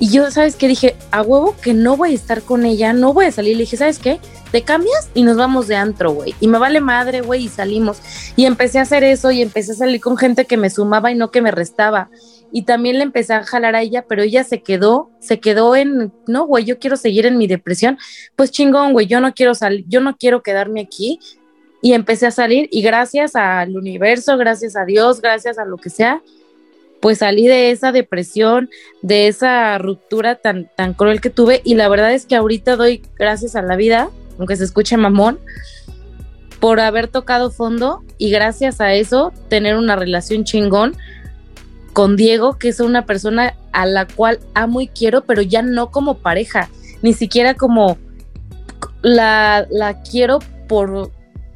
[0.00, 0.66] Y yo, ¿sabes qué?
[0.66, 3.56] Dije, a huevo que no voy a estar con ella, no voy a salir.
[3.56, 4.18] Le dije, ¿sabes qué?
[4.50, 6.34] te cambias y nos vamos de antro, güey.
[6.40, 8.00] Y me vale madre, güey, y salimos.
[8.36, 11.14] Y empecé a hacer eso y empecé a salir con gente que me sumaba y
[11.14, 12.10] no que me restaba.
[12.52, 16.12] Y también le empecé a jalar a ella, pero ella se quedó, se quedó en,
[16.26, 17.98] no, güey, yo quiero seguir en mi depresión.
[18.34, 21.20] Pues chingón, güey, yo no quiero salir, yo no quiero quedarme aquí.
[21.82, 25.88] Y empecé a salir y gracias al universo, gracias a Dios, gracias a lo que
[25.88, 26.20] sea,
[27.00, 28.70] pues salí de esa depresión,
[29.02, 33.02] de esa ruptura tan, tan cruel que tuve y la verdad es que ahorita doy
[33.18, 35.38] gracias a la vida aunque se escuche mamón,
[36.60, 40.96] por haber tocado fondo y gracias a eso tener una relación chingón
[41.92, 45.90] con Diego, que es una persona a la cual amo y quiero, pero ya no
[45.90, 46.70] como pareja,
[47.02, 47.98] ni siquiera como
[49.02, 50.38] la, la quiero
[50.68, 51.10] por,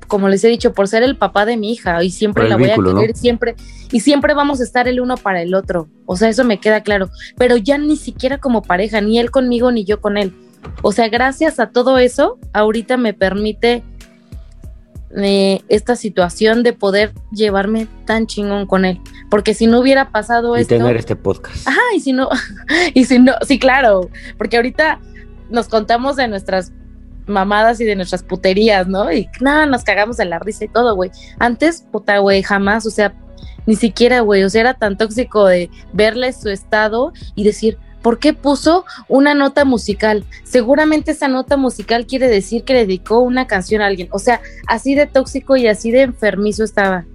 [0.07, 2.71] como les he dicho, por ser el papá de mi hija y siempre la voy
[2.71, 3.57] a querer, siempre,
[3.91, 5.89] y siempre vamos a estar el uno para el otro.
[6.07, 9.73] O sea, eso me queda claro, pero ya ni siquiera como pareja, ni él conmigo
[9.73, 10.35] ni yo con él.
[10.83, 13.83] O sea, gracias a todo eso, ahorita me permite
[15.17, 19.01] eh, esta situación de poder llevarme tan chingón con él.
[19.31, 20.77] Porque si no hubiera pasado y esto.
[20.77, 21.69] tener este podcast.
[21.69, 22.29] Ajá, y si no,
[22.95, 24.11] y si no, sí, claro.
[24.39, 25.01] Porque ahorita
[25.51, 26.73] nos contamos de nuestras
[27.27, 29.11] mamadas y de nuestras puterías, ¿no?
[29.13, 31.11] Y nada, nos cagamos de la risa y todo, güey.
[31.39, 33.15] Antes, puta, güey, jamás, o sea,
[33.67, 38.19] ni siquiera, güey, o sea, era tan tóxico de verle su estado y decir, ¿Por
[38.19, 40.27] qué puso una nota musical?
[40.43, 44.09] Seguramente esa nota musical quiere decir que le dedicó una canción a alguien.
[44.11, 47.07] O sea, así de tóxico y así de enfermizo estaba.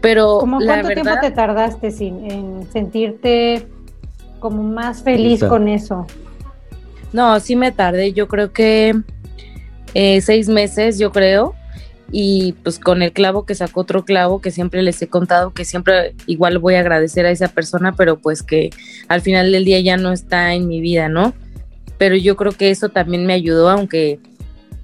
[0.00, 3.68] Pero ¿Cómo cuánto tiempo te tardaste sin, en sentirte
[4.40, 6.04] como más feliz con eso?
[7.12, 8.12] No, sí me tardé.
[8.12, 8.94] Yo creo que
[9.94, 11.54] eh, seis meses, yo creo
[12.12, 15.64] y pues con el clavo que sacó otro clavo que siempre les he contado que
[15.64, 18.70] siempre igual voy a agradecer a esa persona pero pues que
[19.06, 21.34] al final del día ya no está en mi vida no
[22.00, 24.20] pero yo creo que eso también me ayudó, aunque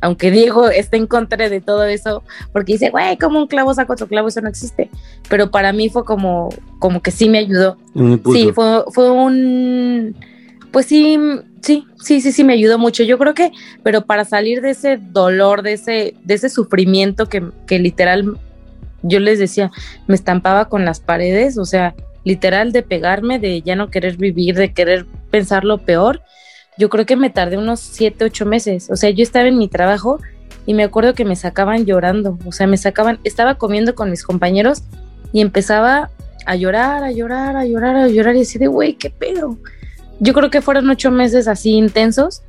[0.02, 2.22] aunque Diego esté en contra de todo eso,
[2.52, 4.90] porque dice, güey, como un clavo saca otro clavo, eso no existe.
[5.30, 7.78] Pero para mí fue como, como que sí me ayudó.
[8.32, 10.14] sí, fue, fue un,
[10.70, 11.18] pues sí,
[11.62, 13.02] sí, sí, sí, sí, me ayudó mucho.
[13.02, 13.52] Yo creo que,
[13.82, 18.38] pero para salir de ese dolor, de ese, de ese sufrimiento que, que literal,
[19.02, 19.70] yo les decía,
[20.06, 21.94] me estampaba con las paredes, o sea,
[22.24, 26.22] literal de pegarme, de ya no querer vivir, de querer pensar lo peor
[26.78, 28.90] yo creo que me tardé unos siete, ocho meses.
[28.90, 30.20] O sea, yo estaba en mi trabajo
[30.66, 32.38] y me acuerdo que me sacaban llorando.
[32.44, 34.82] O sea, me sacaban, estaba comiendo con mis compañeros
[35.32, 36.10] y empezaba
[36.44, 39.56] a llorar, a llorar, a llorar, a llorar y así de, güey, qué pedo.
[40.20, 42.42] Yo creo que fueron ocho meses así intensos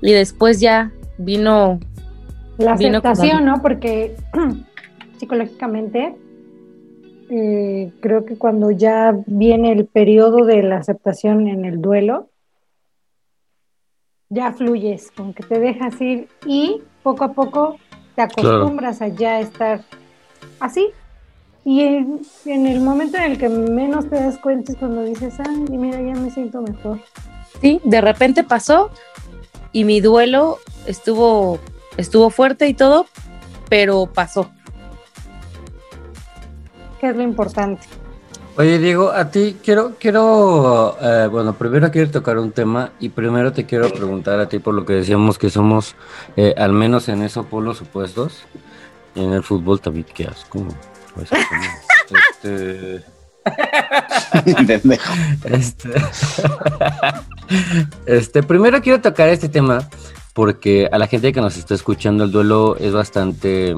[0.00, 1.80] y después ya vino...
[2.58, 3.62] La aceptación, ¿no?
[3.62, 4.16] Porque
[5.18, 6.14] psicológicamente
[7.30, 12.28] eh, creo que cuando ya viene el periodo de la aceptación en el duelo,
[14.28, 17.76] ya fluyes, con que te dejas ir y poco a poco
[18.16, 19.82] te acostumbras a ya estar
[20.58, 20.88] así.
[21.70, 25.54] Y en, el momento en el que menos te das cuenta es cuando dices, ay,
[25.70, 26.98] mira, ya me siento mejor.
[27.60, 28.90] Sí, de repente pasó
[29.70, 31.60] y mi duelo estuvo,
[31.96, 33.06] estuvo fuerte y todo,
[33.68, 34.50] pero pasó.
[37.00, 37.86] ¿Qué es lo importante?
[38.56, 43.52] Oye, Diego, a ti quiero, quiero, eh, bueno, primero quiero tocar un tema y primero
[43.52, 45.94] te quiero preguntar a ti por lo que decíamos que somos,
[46.36, 48.42] eh, al menos en eso, polos opuestos.
[49.14, 50.66] Y en el fútbol también, ¿qué asco?
[51.14, 53.04] Pues, este...
[55.44, 55.90] este...
[58.06, 59.88] este, primero quiero tocar este tema
[60.34, 63.74] porque a la gente que nos está escuchando el duelo es bastante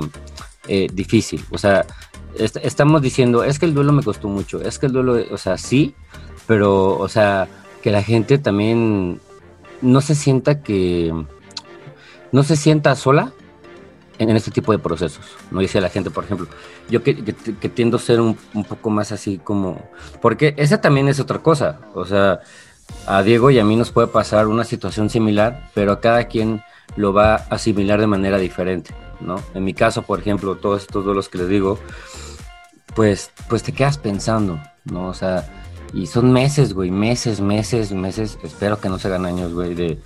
[0.68, 1.44] eh, difícil.
[1.50, 1.86] O sea,
[2.36, 5.58] estamos diciendo, es que el duelo me costó mucho, es que el duelo, o sea,
[5.58, 5.94] sí,
[6.46, 7.48] pero, o sea,
[7.82, 9.20] que la gente también
[9.80, 11.12] no se sienta que,
[12.30, 13.32] no se sienta sola
[14.18, 16.46] en, este tipo de procesos, no dice la gente, por ejemplo,
[16.88, 19.90] yo que, tiendo a ser un, un, poco más así como,
[20.20, 22.40] porque esa también es otra cosa, o sea,
[23.06, 26.62] a Diego y a mí nos puede pasar una situación similar, pero a cada quien
[26.96, 29.36] lo va a asimilar de manera diferente, ¿no?
[29.54, 31.78] En mi caso, por ejemplo, todos estos duelos que les digo,
[32.94, 35.08] pues, pues te quedas pensando, ¿no?
[35.08, 35.48] O sea,
[35.92, 39.98] y son meses, güey, meses, meses, meses, espero que no se hagan años, güey, de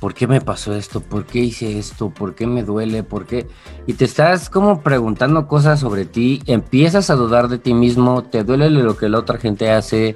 [0.00, 1.00] ¿por qué me pasó esto?
[1.00, 2.10] ¿Por qué hice esto?
[2.10, 3.02] ¿Por qué me duele?
[3.02, 3.46] ¿Por qué?
[3.86, 8.44] Y te estás como preguntando cosas sobre ti, empiezas a dudar de ti mismo, te
[8.44, 10.14] duele lo que la otra gente hace,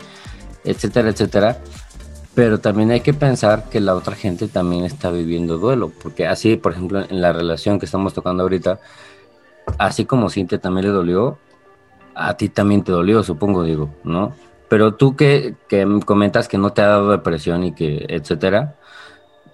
[0.65, 1.59] etcétera, etcétera.
[2.35, 6.57] Pero también hay que pensar que la otra gente también está viviendo duelo, porque así,
[6.57, 8.79] por ejemplo, en la relación que estamos tocando ahorita,
[9.79, 11.39] así como Cintia también le dolió,
[12.15, 14.35] a ti también te dolió, supongo, digo, ¿no?
[14.69, 15.55] Pero tú que,
[16.05, 18.77] comentas que no te ha dado depresión y que, etcétera,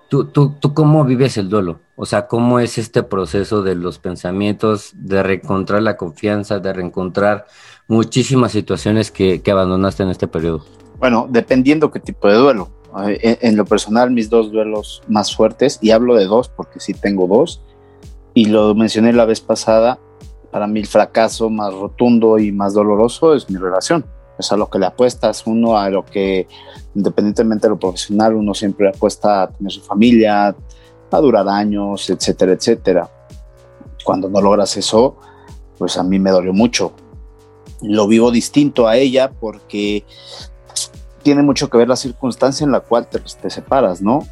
[0.08, 1.80] ¿tú, tú, tú cómo vives el duelo?
[1.96, 7.46] O sea, ¿cómo es este proceso de los pensamientos, de reencontrar la confianza, de reencontrar
[7.86, 10.64] muchísimas situaciones que, abandonaste en este periodo?
[10.98, 12.70] Bueno, dependiendo qué tipo de duelo.
[12.96, 16.94] En, en, lo personal, mis dos duelos más fuertes, y hablo de dos porque sí
[16.94, 17.60] tengo dos,
[18.34, 19.98] y lo mencioné la vez pasada,
[20.50, 24.04] para mí el fracaso más rotundo y más doloroso es mi relación.
[24.38, 26.48] Es a lo que le apuestas uno, a lo que
[26.94, 30.54] independientemente de lo profesional, uno siempre apuesta a tener su familia,
[31.10, 33.08] a durar años, etcétera, etcétera.
[34.04, 35.16] Cuando no logras eso,
[35.78, 36.92] pues a mí me dolió mucho.
[37.82, 40.04] Lo vivo distinto a ella porque
[41.22, 44.26] tiene mucho que ver la circunstancia en la cual te, te separas, ¿no?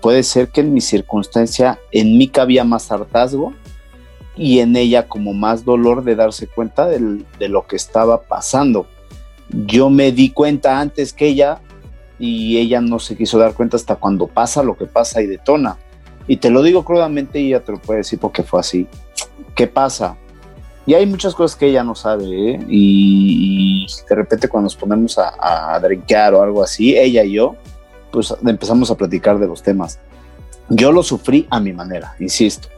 [0.00, 3.52] puede ser que en mi circunstancia, en mí cabía más hartazgo
[4.34, 8.86] y en ella como más dolor de darse cuenta de lo que estaba pasando.
[9.52, 11.60] Yo me di cuenta antes que ella
[12.18, 15.76] y ella no se quiso dar cuenta hasta cuando pasa lo que pasa y detona.
[16.26, 18.86] Y te lo digo crudamente y ella te lo puede decir porque fue así.
[19.54, 20.16] ¿Qué pasa?
[20.86, 22.60] Y hay muchas cosas que ella no sabe, ¿eh?
[22.68, 27.54] y, de repente cuando nos ponemos a, a drinkear o algo así, ella y yo,
[28.10, 30.00] pues empezamos a platicar de los temas.
[30.68, 32.68] Yo lo sufrí a mi manera, insisto.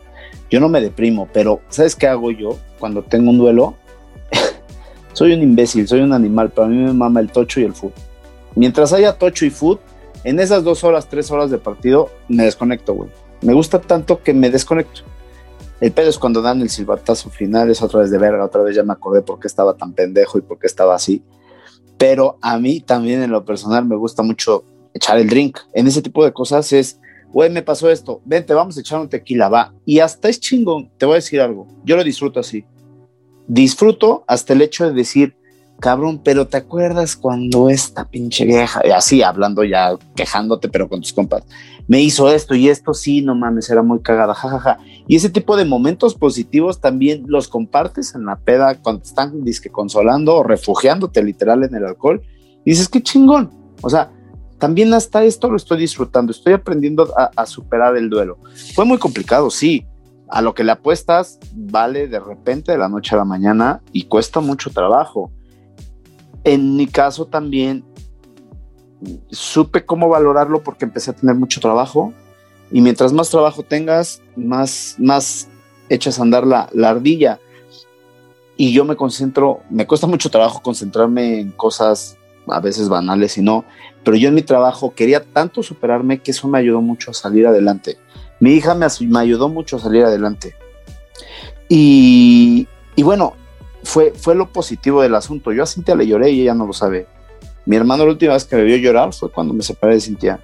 [0.51, 3.75] Yo no me deprimo, pero ¿sabes qué hago yo cuando tengo un duelo?
[5.15, 7.73] Soy un imbécil, soy un animal, pero a mí me mama el tocho y el
[7.73, 7.95] foot.
[8.55, 9.81] Mientras haya tocho y foot,
[10.25, 13.09] en esas dos horas, tres horas de partido, me desconecto, güey.
[13.41, 15.01] Me gusta tanto que me desconecto.
[15.81, 18.77] El pedo es cuando dan el silbatazo final, es otra vez de verga, otra vez
[18.77, 21.23] ya me acordé por qué estaba tan pendejo y por qué estaba así.
[21.97, 25.59] Pero a mí también en lo personal me gusta mucho echar el drink.
[25.73, 27.01] En ese tipo de cosas es
[27.35, 29.75] güey, me pasó esto, vente, vamos a echar un tequila, va.
[29.85, 32.65] Y hasta es chingón, te voy a decir algo, yo lo disfruto así.
[33.47, 35.37] Disfruto hasta el hecho de decir,
[35.81, 41.13] cabrón, pero ¿te acuerdas cuando esta pinche vieja, así hablando ya, quejándote, pero con tus
[41.13, 41.45] compas,
[41.87, 44.79] me hizo esto y esto, sí, no mames, era muy cagada, jajaja.
[45.07, 49.69] Y ese tipo de momentos positivos también los compartes en la peda cuando están disque
[49.69, 52.23] consolando o refugiándote literal en el alcohol.
[52.65, 53.51] Y dices, qué chingón.
[53.83, 54.11] O sea,
[54.59, 58.39] también hasta esto lo estoy disfrutando, estoy aprendiendo a superar el duelo.
[58.75, 59.87] Fue muy complicado, sí.
[60.35, 64.07] A lo que le apuestas vale de repente de la noche a la mañana y
[64.07, 65.31] cuesta mucho trabajo.
[66.43, 67.85] En mi caso también
[69.31, 72.13] supe cómo valorarlo porque empecé a tener mucho trabajo
[72.73, 75.47] y mientras más trabajo tengas, más, más
[75.89, 77.39] echas a andar la, la ardilla.
[78.57, 82.19] Y yo me concentro, me cuesta mucho trabajo concentrarme en cosas
[82.49, 83.65] a veces banales y no,
[84.03, 87.47] pero yo en mi trabajo quería tanto superarme que eso me ayudó mucho a salir
[87.47, 87.99] adelante.
[88.45, 88.87] Mi hija me,
[89.19, 90.55] ayudó mucho a salir adelante.
[91.67, 92.69] Y,
[92.99, 93.33] bueno,
[93.85, 95.51] fue, fue lo positivo del asunto.
[95.51, 97.07] Yo a Cintia le lloré y ella no lo sabe.
[97.65, 100.41] Mi hermano la última vez que me vio llorar fue cuando me separé de Cintia.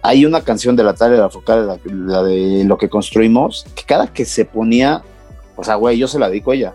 [0.00, 3.66] Hay una canción de la tarde de la focal, la, la, de lo que construimos,
[3.74, 5.02] que cada que se ponía,
[5.56, 6.74] o sea, güey, yo se la dedico a ella,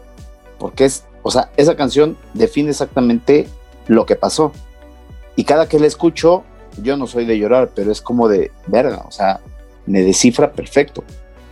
[0.59, 3.47] porque es, o sea, esa canción define exactamente
[3.87, 4.51] lo que pasó.
[5.35, 6.43] Y cada que la escucho,
[6.83, 9.41] yo no soy de llorar, pero es como de verga, o sea,
[9.89, 11.03] me descifra perfecto.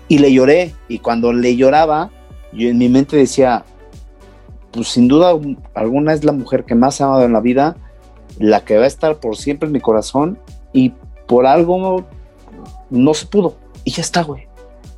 [0.08, 2.12] Y le lloré, y cuando le lloraba,
[2.54, 3.66] yo en mi mente decía,
[4.72, 5.34] pues sin duda
[5.74, 7.76] alguna es la mujer que más he amado en la vida,
[8.40, 10.38] la que va a estar por siempre en mi corazón
[10.72, 10.94] y
[11.28, 12.06] por algo
[12.90, 13.58] no se pudo.
[13.84, 14.48] Y ya está, güey.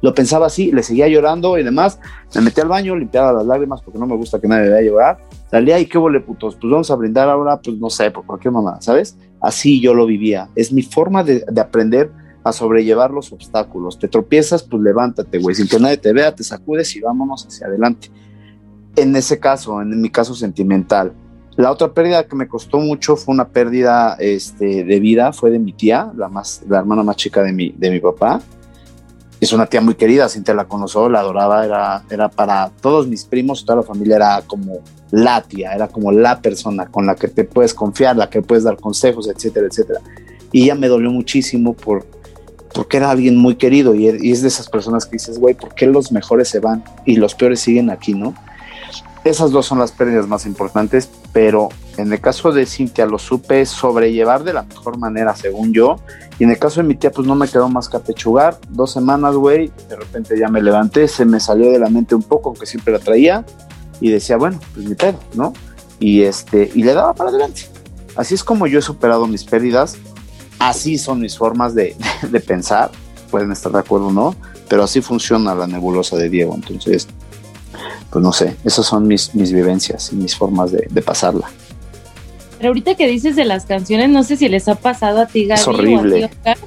[0.02, 2.00] Lo pensaba así, le seguía llorando y demás.
[2.36, 5.18] Me metí al baño, limpiaba las lágrimas porque no me gusta que nadie vea llorar.
[5.50, 8.54] Salía y qué vole putos, pues vamos a brindar ahora, pues no sé, por cualquier
[8.54, 9.18] mamá, ¿sabes?
[9.42, 10.50] Así yo lo vivía.
[10.56, 12.12] Es mi forma de, de aprender
[12.44, 14.00] a sobrellevar los obstáculos.
[14.00, 15.56] Te tropiezas, pues levántate, güey.
[15.56, 18.10] Sin que nadie te vea, te sacudes y vámonos hacia adelante.
[18.96, 21.14] En ese caso, en mi caso sentimental,
[21.56, 25.60] la otra pérdida que me costó mucho fue una pérdida este, de vida, fue de
[25.60, 28.42] mi tía, la, más, la hermana más chica de mi, de mi papá.
[29.42, 33.26] Es una tía muy querida, Cintia la conoció, la adoraba, era, era para todos mis
[33.26, 34.80] primos, toda la familia era como
[35.12, 38.64] la tía, era como la persona con la que te puedes confiar, la que puedes
[38.64, 40.00] dar consejos, etcétera, etcétera.
[40.52, 42.06] Y ella me dolió muchísimo por,
[42.74, 45.88] porque era alguien muy querido y, es de esas personas que dices, güey, ¿por qué
[45.88, 48.34] los mejores se van y los peores siguen aquí, no?
[49.24, 53.66] Esas dos son las pérdidas más importantes, pero en el caso de Cintia lo supe
[53.66, 55.98] sobrellevar de la mejor manera, según yo.
[56.40, 58.58] Y en el caso de mi tía, pues no me quedó más que apechugar.
[58.70, 62.24] Dos semanas, güey, de repente ya me levanté, se me salió de la mente un
[62.24, 63.46] poco, aunque siempre la traía,
[64.00, 65.52] y decía, bueno, pues mi pedo, ¿no?
[66.00, 67.64] Y, este, y le daba para adelante.
[68.16, 69.98] Así es como yo he superado mis pérdidas.
[70.60, 71.96] Así son mis formas de,
[72.30, 72.92] de, pensar.
[73.32, 74.36] Pueden estar de acuerdo o no,
[74.68, 76.56] pero así funciona la nebulosa de Diego.
[76.56, 77.08] Entonces,
[78.10, 81.50] pues no sé, esas son mis, mis vivencias y mis formas de, de, pasarla.
[82.58, 85.46] Pero ahorita que dices de las canciones, no sé si les ha pasado a ti,
[85.46, 86.24] Gaby, es horrible.
[86.24, 86.58] o a ti, Oscar.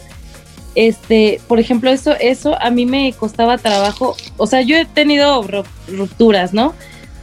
[0.74, 4.16] Este, por ejemplo, eso, eso a mí me costaba trabajo.
[4.38, 5.44] O sea, yo he tenido
[5.88, 6.74] rupturas, ¿no?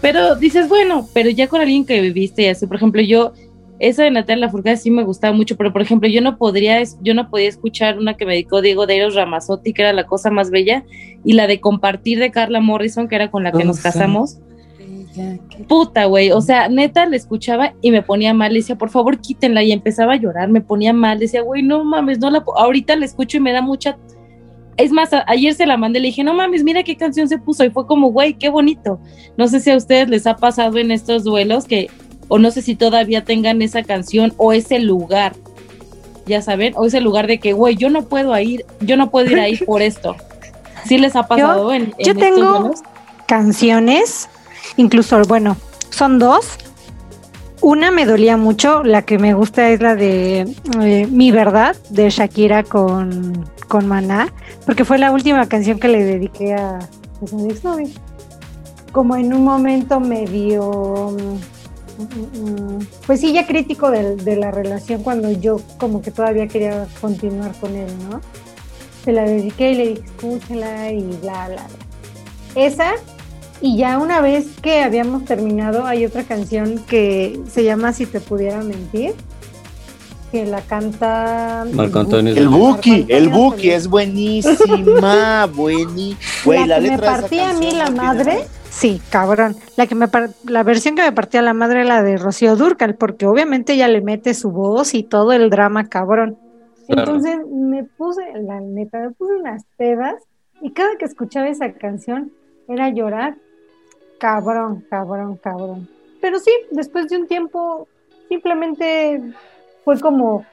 [0.01, 3.33] Pero dices, bueno, pero ya con alguien que viviste y así, por ejemplo, yo,
[3.79, 7.13] esa de Natalia Lafourcade sí me gustaba mucho, pero por ejemplo, yo no podría, yo
[7.13, 10.29] no podía escuchar una que me dedicó Diego de Eros Ramazotti, que era la cosa
[10.29, 10.83] más bella,
[11.23, 14.39] y la de compartir de Carla Morrison, que era con la que oh, nos casamos.
[15.67, 19.19] Puta, güey, o sea, neta le escuchaba y me ponía mal, le decía, por favor,
[19.19, 22.95] quítenla, y empezaba a llorar, me ponía mal, decía, güey, no mames, no la, ahorita
[22.97, 23.97] la escucho y me da mucha,
[24.77, 27.65] es más, ayer se la mandé, le dije, no mames, mira qué canción se puso,
[27.65, 28.99] y fue como, güey, qué bonito,
[29.37, 31.89] no sé si a ustedes les ha pasado en estos duelos que
[32.29, 35.33] o no sé si todavía tengan esa canción o ese lugar,
[36.25, 39.29] ya saben, o ese lugar de que, güey, yo no puedo ir, yo no puedo
[39.29, 40.15] ir ahí por esto.
[40.85, 42.71] ¿Sí les ha pasado yo, en, en Yo tengo
[43.25, 44.29] canciones,
[44.77, 45.57] incluso, bueno,
[45.89, 46.57] son dos.
[47.61, 50.47] Una me dolía mucho, la que me gusta es la de
[50.81, 54.31] eh, Mi Verdad, de Shakira con, con Maná,
[54.65, 56.79] porque fue la última canción que le dediqué a,
[57.19, 57.89] pues, a mi exnovio.
[58.93, 61.17] Como en un momento medio
[63.05, 67.53] pues sí, ya crítico de, de, la relación cuando yo como que todavía quería continuar
[67.59, 68.21] con él, ¿no?
[69.03, 71.67] Se la dediqué y le dije, escúchala y bla, bla, bla.
[72.55, 72.93] Esa,
[73.61, 78.19] y ya una vez que habíamos terminado, hay otra canción que se llama Si te
[78.19, 79.13] pudiera mentir,
[80.31, 82.35] que la canta Marco Antonio.
[82.35, 86.19] El Buki, el Buki es buenísima, buenísima.
[86.45, 88.45] Güey, la, la letra me partía a mí la madre.
[88.69, 89.55] Sí, cabrón.
[89.77, 90.07] La que me
[90.45, 94.01] la versión que me partía la madre la de Rocío Durcal, porque obviamente ella le
[94.01, 96.37] mete su voz y todo el drama, cabrón.
[96.87, 97.01] Claro.
[97.01, 100.15] Entonces me puse, la neta, me puse unas pedas
[100.61, 102.31] y cada que escuchaba esa canción
[102.67, 103.35] era llorar,
[104.19, 105.87] cabrón, cabrón, cabrón.
[106.21, 107.87] pero sí, después de un tiempo,
[108.27, 109.21] simplemente
[109.83, 110.45] fue como,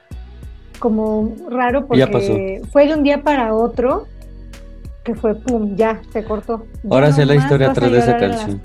[0.79, 4.07] como raro porque fue de un día para otro
[5.07, 6.65] que fue pum, ya se cortó.
[6.89, 8.61] Ahora sé la historia atrás de esa canción.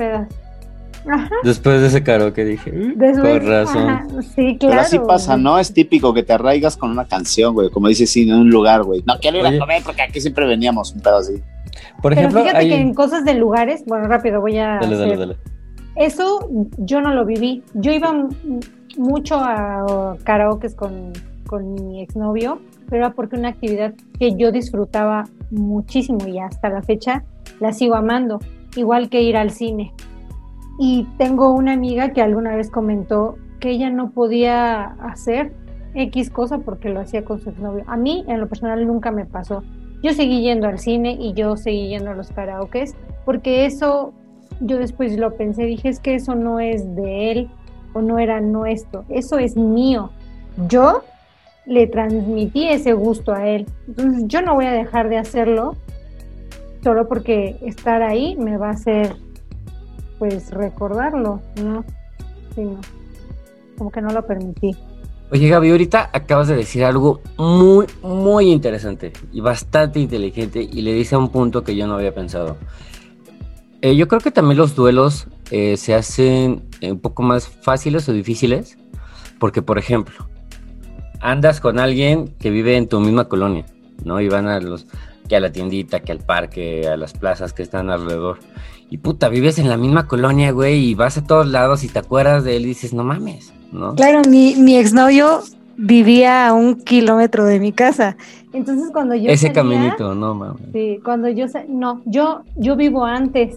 [1.45, 4.23] Después de ese caro que dije, por razón.
[4.35, 4.73] sí, claro.
[4.73, 5.59] Pero así pasa, ¿no?
[5.61, 7.71] Es típico que te arraigas con una canción, güey.
[7.71, 9.05] Como dices, sí, en un lugar, güey.
[9.07, 11.41] No quiero ir a comer porque aquí siempre veníamos un pedo así.
[12.03, 14.79] Por ejemplo, Pero fíjate que en cosas de lugares, bueno, rápido voy a.
[14.81, 15.37] Dale, dale, dale.
[15.95, 17.63] Eso yo no lo viví.
[17.75, 18.13] Yo iba
[18.97, 21.13] mucho a karaokes con,
[21.47, 22.61] con mi exnovio,
[22.93, 27.25] pero era porque una actividad que yo disfrutaba muchísimo y hasta la fecha
[27.59, 28.39] la sigo amando,
[28.77, 29.95] igual que ir al cine.
[30.79, 35.55] Y tengo una amiga que alguna vez comentó que ella no podía hacer
[35.95, 37.83] X cosa porque lo hacía con su exnovio.
[37.87, 39.63] A mí, en lo personal, nunca me pasó.
[40.03, 44.13] Yo seguí yendo al cine y yo seguí yendo a los karaokes porque eso
[44.61, 47.51] yo después lo pensé, dije, es que eso no es de él
[47.95, 50.11] o no era nuestro, eso es mío.
[50.69, 51.05] Yo
[51.67, 53.67] le transmití ese gusto a él.
[53.89, 55.77] Entonces yo no voy a dejar de hacerlo
[56.83, 59.17] solo porque estar ahí me va a hacer
[60.19, 61.85] pues recordarlo, ¿no?
[62.55, 62.81] Sí, no.
[63.79, 64.77] Como que no lo permití.
[65.31, 70.93] Oye Gaby, ahorita acabas de decir algo muy, muy interesante y bastante inteligente y le
[70.93, 72.59] dice a un punto que yo no había pensado.
[73.81, 78.13] Eh, yo creo que también los duelos eh, se hacen un poco más fáciles o
[78.13, 78.77] difíciles
[79.41, 80.29] porque, por ejemplo,
[81.23, 83.65] andas con alguien que vive en tu misma colonia,
[84.05, 84.21] ¿no?
[84.21, 84.87] Y van a los
[85.29, 88.39] que a la tiendita, que al parque, a las plazas que están alrededor.
[88.91, 92.01] Y puta, vives en la misma colonia, güey, y vas a todos lados y te
[92.01, 93.95] acuerdas de él y dices, no mames, ¿no?
[93.95, 95.41] Claro, mi, mi exnovio
[95.77, 98.17] vivía a un kilómetro de mi casa.
[98.53, 100.63] Entonces cuando yo Ese caminito, no mames.
[100.73, 103.57] Sí, cuando yo no, yo yo vivo antes.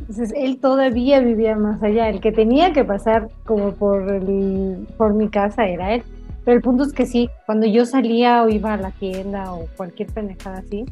[0.00, 2.08] Entonces él todavía vivía más allá.
[2.08, 6.02] El que tenía que pasar como por el, por mi casa era él.
[6.44, 9.66] Pero el punto es que sí, cuando yo salía o iba a la tienda o
[9.76, 10.86] cualquier pendejada así,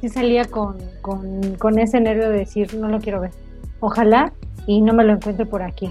[0.00, 3.30] sí salía con, con, con ese nervio de decir, no lo quiero ver.
[3.80, 4.32] Ojalá
[4.66, 5.90] y no me lo encuentre por aquí.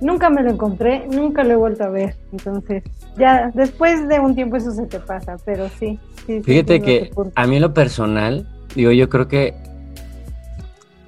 [0.00, 2.16] Nunca me lo encontré, nunca lo he vuelto a ver.
[2.32, 2.84] Entonces,
[3.16, 5.98] ya después de un tiempo eso se te pasa, pero sí.
[6.44, 9.54] Fíjate que a mí lo personal, digo, yo creo que,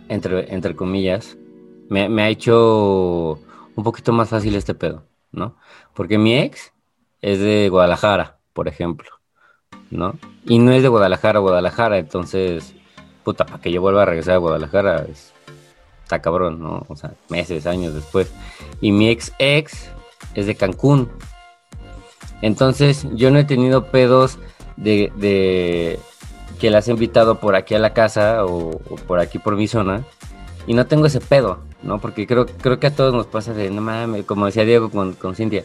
[0.08, 1.36] entre, entre comillas,
[1.88, 3.38] me, me ha hecho
[3.76, 5.56] un poquito más fácil este pedo, ¿no?
[5.94, 6.72] Porque mi ex
[7.22, 9.08] es de Guadalajara, por ejemplo,
[9.90, 10.14] ¿no?
[10.44, 12.74] Y no es de Guadalajara Guadalajara, entonces,
[13.24, 15.06] puta, para que yo vuelva a regresar a Guadalajara,
[16.02, 16.84] está cabrón, ¿no?
[16.88, 18.32] O sea, meses, años después.
[18.80, 19.90] Y mi ex ex
[20.34, 21.10] es de Cancún.
[22.42, 24.38] Entonces, yo no he tenido pedos
[24.76, 26.00] de, de
[26.58, 30.04] que las he invitado por aquí a la casa o, por aquí por mi zona.
[30.66, 32.00] Y no tengo ese pedo, ¿no?
[32.00, 35.14] Porque creo, creo que a todos nos pasa de, no mames, como decía Diego con,
[35.14, 35.64] con Cintia,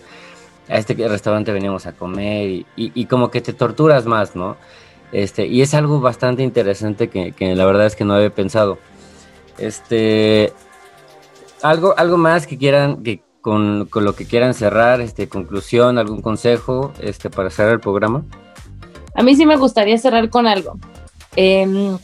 [0.70, 4.57] a este restaurante veníamos a comer y, como que te torturas más, ¿no?
[5.11, 8.78] Este, y es algo bastante interesante que, la verdad es que no había pensado.
[9.57, 10.51] Este,
[11.61, 16.93] algo, algo más que quieran, que con, lo que quieran cerrar, este, conclusión, algún consejo,
[16.99, 18.26] este, para cerrar el programa.
[19.13, 20.78] A mí sí me gustaría cerrar con algo.
[21.36, 21.97] Em,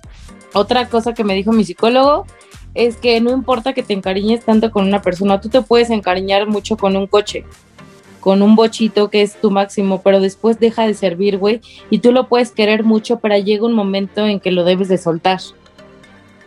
[0.53, 2.25] otra cosa que me dijo mi psicólogo
[2.73, 6.47] es que no importa que te encariñes tanto con una persona, tú te puedes encariñar
[6.47, 7.43] mucho con un coche
[8.21, 11.59] con un bochito que es tu máximo, pero después deja de servir, güey,
[11.89, 14.97] y tú lo puedes querer mucho, pero llega un momento en que lo debes de
[14.97, 15.41] soltar.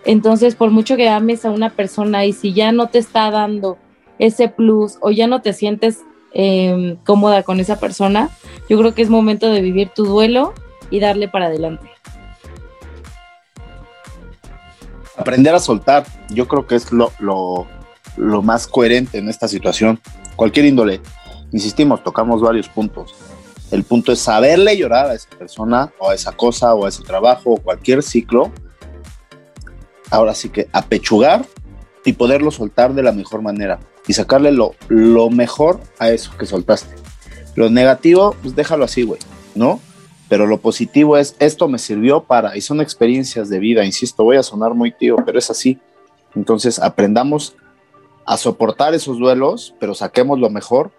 [0.06, 3.78] Entonces, por mucho que ames a una persona y si ya no te está dando
[4.18, 6.00] ese plus o ya no te sientes
[6.32, 8.30] em, cómoda con esa persona,
[8.68, 10.54] yo creo que es momento de vivir tu duelo
[10.90, 11.88] y darle para adelante.
[15.16, 17.12] Aprender a soltar, yo creo que es lo,
[18.16, 20.00] más coherente en esta situación.
[20.36, 21.00] Cualquier índole,
[21.54, 23.14] insistimos, tocamos varios puntos.
[23.70, 27.02] El punto es saberle llorar a esa persona o a esa cosa o a ese
[27.04, 28.50] trabajo o cualquier ciclo.
[30.10, 31.46] Ahora sí que apechugar
[32.04, 36.44] y poderlo soltar de la mejor manera y sacarle lo, lo mejor a eso que
[36.44, 36.96] soltaste.
[37.54, 39.20] Lo negativo, pues déjalo así, güey,
[39.54, 39.80] ¿no?
[40.28, 44.36] Pero lo positivo es, esto me sirvió para, y son experiencias de vida, insisto, voy
[44.36, 45.78] a sonar muy tío, pero es así.
[46.34, 47.54] Entonces aprendamos
[48.26, 50.90] a soportar esos duelos, pero saquemos lo mejor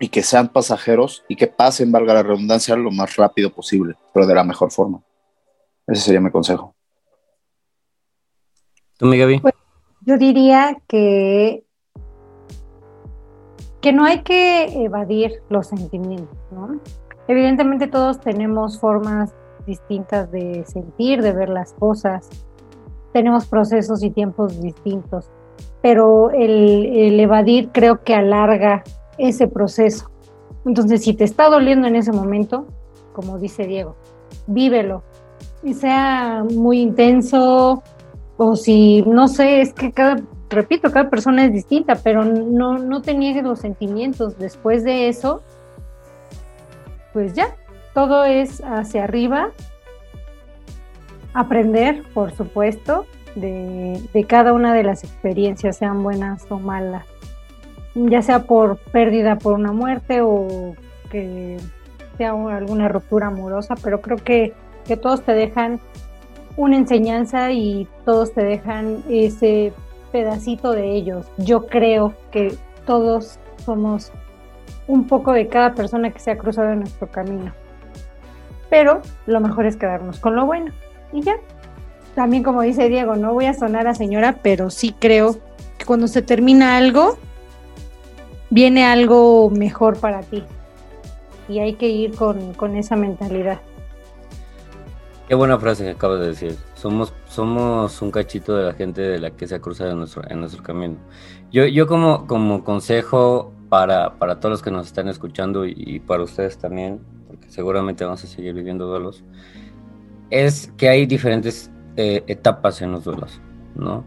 [0.00, 4.26] y que sean pasajeros y que pasen, valga la redundancia, lo más rápido posible, pero
[4.26, 5.00] de la mejor forma.
[5.86, 6.74] Ese sería mi consejo.
[8.96, 9.40] ¿Tú, mi Gaby?
[9.40, 9.54] Pues,
[10.02, 11.64] yo diría que,
[13.80, 16.80] que no hay que evadir los sentimientos, ¿no?
[17.26, 19.34] Evidentemente todos tenemos formas
[19.66, 22.28] distintas de sentir, de ver las cosas,
[23.12, 25.30] tenemos procesos y tiempos distintos,
[25.82, 28.82] pero el, el evadir creo que alarga
[29.18, 30.10] ese proceso.
[30.64, 32.66] Entonces, si te está doliendo en ese momento,
[33.12, 33.96] como dice Diego,
[34.46, 35.02] vívelo.
[35.62, 37.82] Y sea muy intenso,
[38.36, 40.16] o si, no sé, es que cada,
[40.48, 44.38] repito, cada persona es distinta, pero no, no te niegues los sentimientos.
[44.38, 45.42] Después de eso,
[47.12, 47.56] pues ya,
[47.94, 49.50] todo es hacia arriba.
[51.34, 53.04] Aprender, por supuesto,
[53.34, 57.04] de, de cada una de las experiencias, sean buenas o malas.
[58.06, 60.74] Ya sea por pérdida por una muerte o
[61.10, 61.56] que
[62.16, 64.52] sea alguna ruptura amorosa, pero creo que,
[64.86, 65.80] que todos te dejan
[66.56, 69.72] una enseñanza y todos te dejan ese
[70.12, 71.26] pedacito de ellos.
[71.38, 72.54] Yo creo que
[72.84, 74.12] todos somos
[74.86, 77.52] un poco de cada persona que se ha cruzado en nuestro camino.
[78.70, 80.72] Pero lo mejor es quedarnos con lo bueno.
[81.12, 81.36] Y ya.
[82.14, 85.36] También como dice Diego, no voy a sonar a señora, pero sí creo
[85.78, 87.16] que cuando se termina algo,
[88.50, 90.44] viene algo mejor para ti.
[91.48, 93.60] Y hay que ir con, con esa mentalidad.
[95.28, 96.56] Qué buena frase que acabas de decir.
[96.74, 100.22] Somos, somos un cachito de la gente de la que se ha cruzado en nuestro,
[100.28, 100.96] en nuestro camino.
[101.52, 106.22] Yo, yo como, como consejo para, para todos los que nos están escuchando y, para
[106.22, 109.22] ustedes también, porque seguramente vamos a seguir viviendo duelos,
[110.30, 113.40] es que hay diferentes eh, etapas en los duelos,
[113.74, 114.04] ¿no?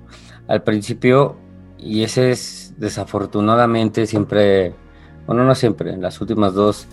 [0.48, 1.36] Al principio,
[1.78, 4.74] y ese es desafortunadamente siempre,
[5.28, 6.88] bueno, no siempre, en las últimas dos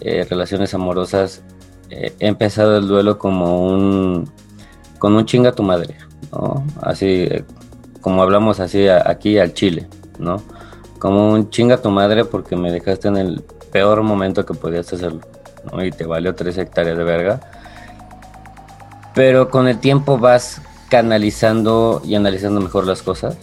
[0.00, 1.42] eh, relaciones amorosas
[1.88, 4.30] eh, he empezado el duelo como un
[4.98, 5.96] con un chinga tu madre,
[6.30, 6.64] ¿no?
[6.82, 7.28] Así
[8.00, 9.88] como hablamos así aquí al Chile,
[10.18, 10.42] ¿no?
[10.98, 13.42] Como un chinga tu madre porque me dejaste en el
[13.72, 15.22] peor momento que podías hacerlo,
[15.72, 15.82] ¿no?
[15.82, 17.40] Y te valió tres hectáreas de verga.
[19.14, 20.60] Pero con el tiempo vas
[20.90, 23.36] canalizando y analizando mejor las cosas,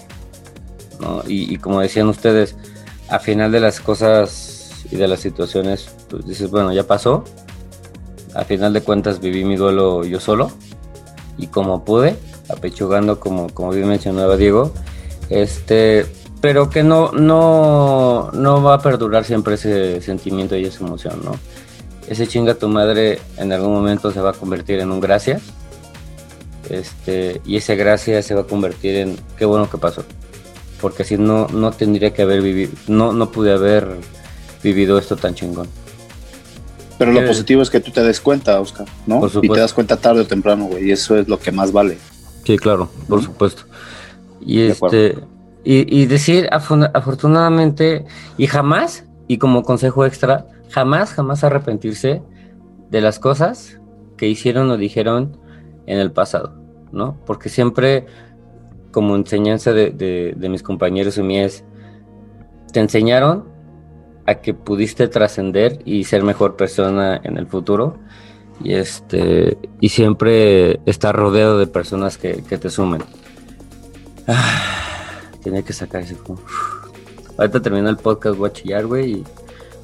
[0.99, 1.23] ¿no?
[1.27, 2.55] Y, y como decían ustedes,
[3.09, 7.23] a final de las cosas y de las situaciones, pues dices, bueno, ya pasó,
[8.34, 10.51] a final de cuentas viví mi duelo yo solo
[11.38, 12.15] y como pude,
[12.49, 14.71] apechugando como, como bien mencionaba Diego,
[15.30, 16.05] este,
[16.41, 21.31] pero que no, no, no va a perdurar siempre ese sentimiento y esa emoción, ¿no?
[22.07, 25.43] Ese chinga tu madre en algún momento se va a convertir en un gracias,
[26.69, 30.03] este, y ese gracias se va a convertir en qué bueno que pasó,
[30.81, 33.88] porque si no, no tendría que haber vivido, no, no pude haber
[34.64, 35.68] vivido esto tan chingón.
[36.97, 39.26] Pero lo positivo es que tú te des cuenta, Oscar, ¿no?
[39.41, 41.97] Y te das cuenta tarde o temprano, güey, y eso es lo que más vale.
[42.43, 43.64] Sí, claro, por supuesto.
[44.41, 45.18] Y este
[45.64, 48.06] y, decir afortunadamente
[48.38, 52.22] y jamás y como consejo extra, jamás jamás arrepentirse
[52.89, 53.80] de las cosas
[54.18, 55.38] que hicieron o dijeron
[55.85, 56.56] en el pasado,
[56.91, 57.18] ¿no?
[57.26, 58.07] Porque siempre
[58.91, 59.91] como enseñanza de,
[60.36, 61.64] de mis compañeros y mías
[62.72, 63.60] te enseñaron
[64.36, 67.98] que pudiste trascender y ser mejor persona en el futuro.
[68.64, 73.03] Y este y siempre estar rodeado de personas que, te sumen.
[74.28, 74.61] Ah,
[75.41, 76.18] tenía que sacar ese
[77.38, 79.24] Ahorita termina el podcast, voy a chillar, güey, y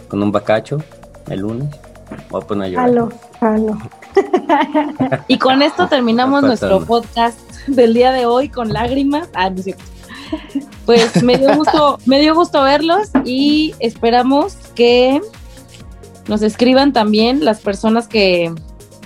[0.10, 0.77] con un bacacho
[1.30, 1.69] el lunes.
[2.30, 3.10] Voy a poner a llorar.
[5.27, 9.29] y con esto terminamos nuestro podcast del día de hoy con lágrimas.
[9.33, 9.63] Ah, no
[10.85, 15.21] pues me dio gusto, me dio gusto verlos y esperamos que
[16.27, 18.53] nos escriban también las personas que,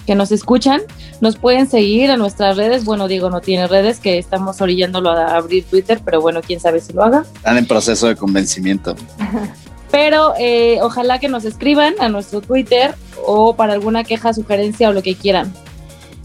[0.06, 0.81] que nos escuchan.
[1.22, 2.86] Nos pueden seguir en nuestras redes.
[2.86, 6.80] Bueno, Diego no tiene redes, que estamos orillándolo a abrir Twitter, pero bueno, quién sabe
[6.80, 7.26] si lo haga.
[7.36, 8.95] Están en proceso de convencimiento.
[9.91, 12.95] Pero eh, ojalá que nos escriban a nuestro Twitter
[13.26, 15.52] o para alguna queja, sugerencia o lo que quieran.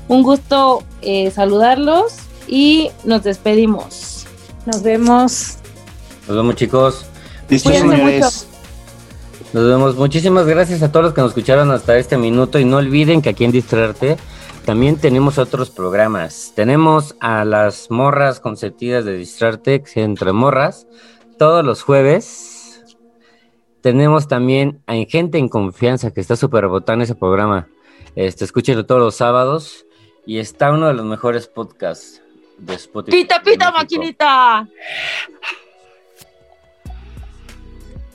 [0.06, 4.26] Un gusto eh, saludarlos y nos despedimos.
[4.66, 5.58] Nos vemos.
[6.26, 7.06] Nos vemos, chicos.
[7.48, 8.48] señores.
[9.52, 9.96] Nos vemos.
[9.96, 13.30] Muchísimas gracias a todos los que nos escucharon hasta este minuto y no olviden que
[13.30, 14.16] aquí en Distraerte
[14.64, 16.52] también tenemos otros programas.
[16.56, 20.86] Tenemos a las morras consentidas de Distraerte, entre morras,
[21.38, 22.82] todos los jueves.
[23.82, 27.68] Tenemos también a Gente en Confianza, que está súper botán ese programa.
[28.16, 29.84] Este, escúchenlo todos los sábados.
[30.26, 32.23] Y está uno de los mejores podcasts
[33.10, 34.66] Pita, pita, maquinita.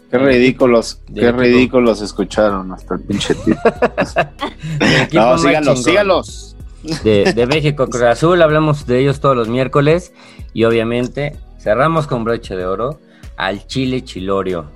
[0.10, 3.56] Qué ridículos, qué ridículos escucharon hasta el pinche tío.
[5.14, 6.56] no, síganlos, síganlos.
[7.04, 10.14] De, México, Cruz Azul, hablamos de ellos todos los miércoles
[10.54, 13.00] y obviamente cerramos con broche de oro
[13.38, 14.72] al Chile Chilorio.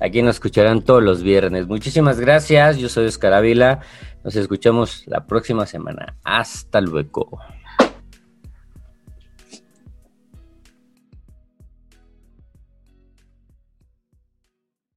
[0.00, 1.66] Aquí nos escucharán todos los viernes.
[1.66, 3.80] Muchísimas gracias, yo soy Oscar Ávila.
[4.24, 6.16] Nos escuchamos la próxima semana.
[6.22, 7.40] Hasta luego.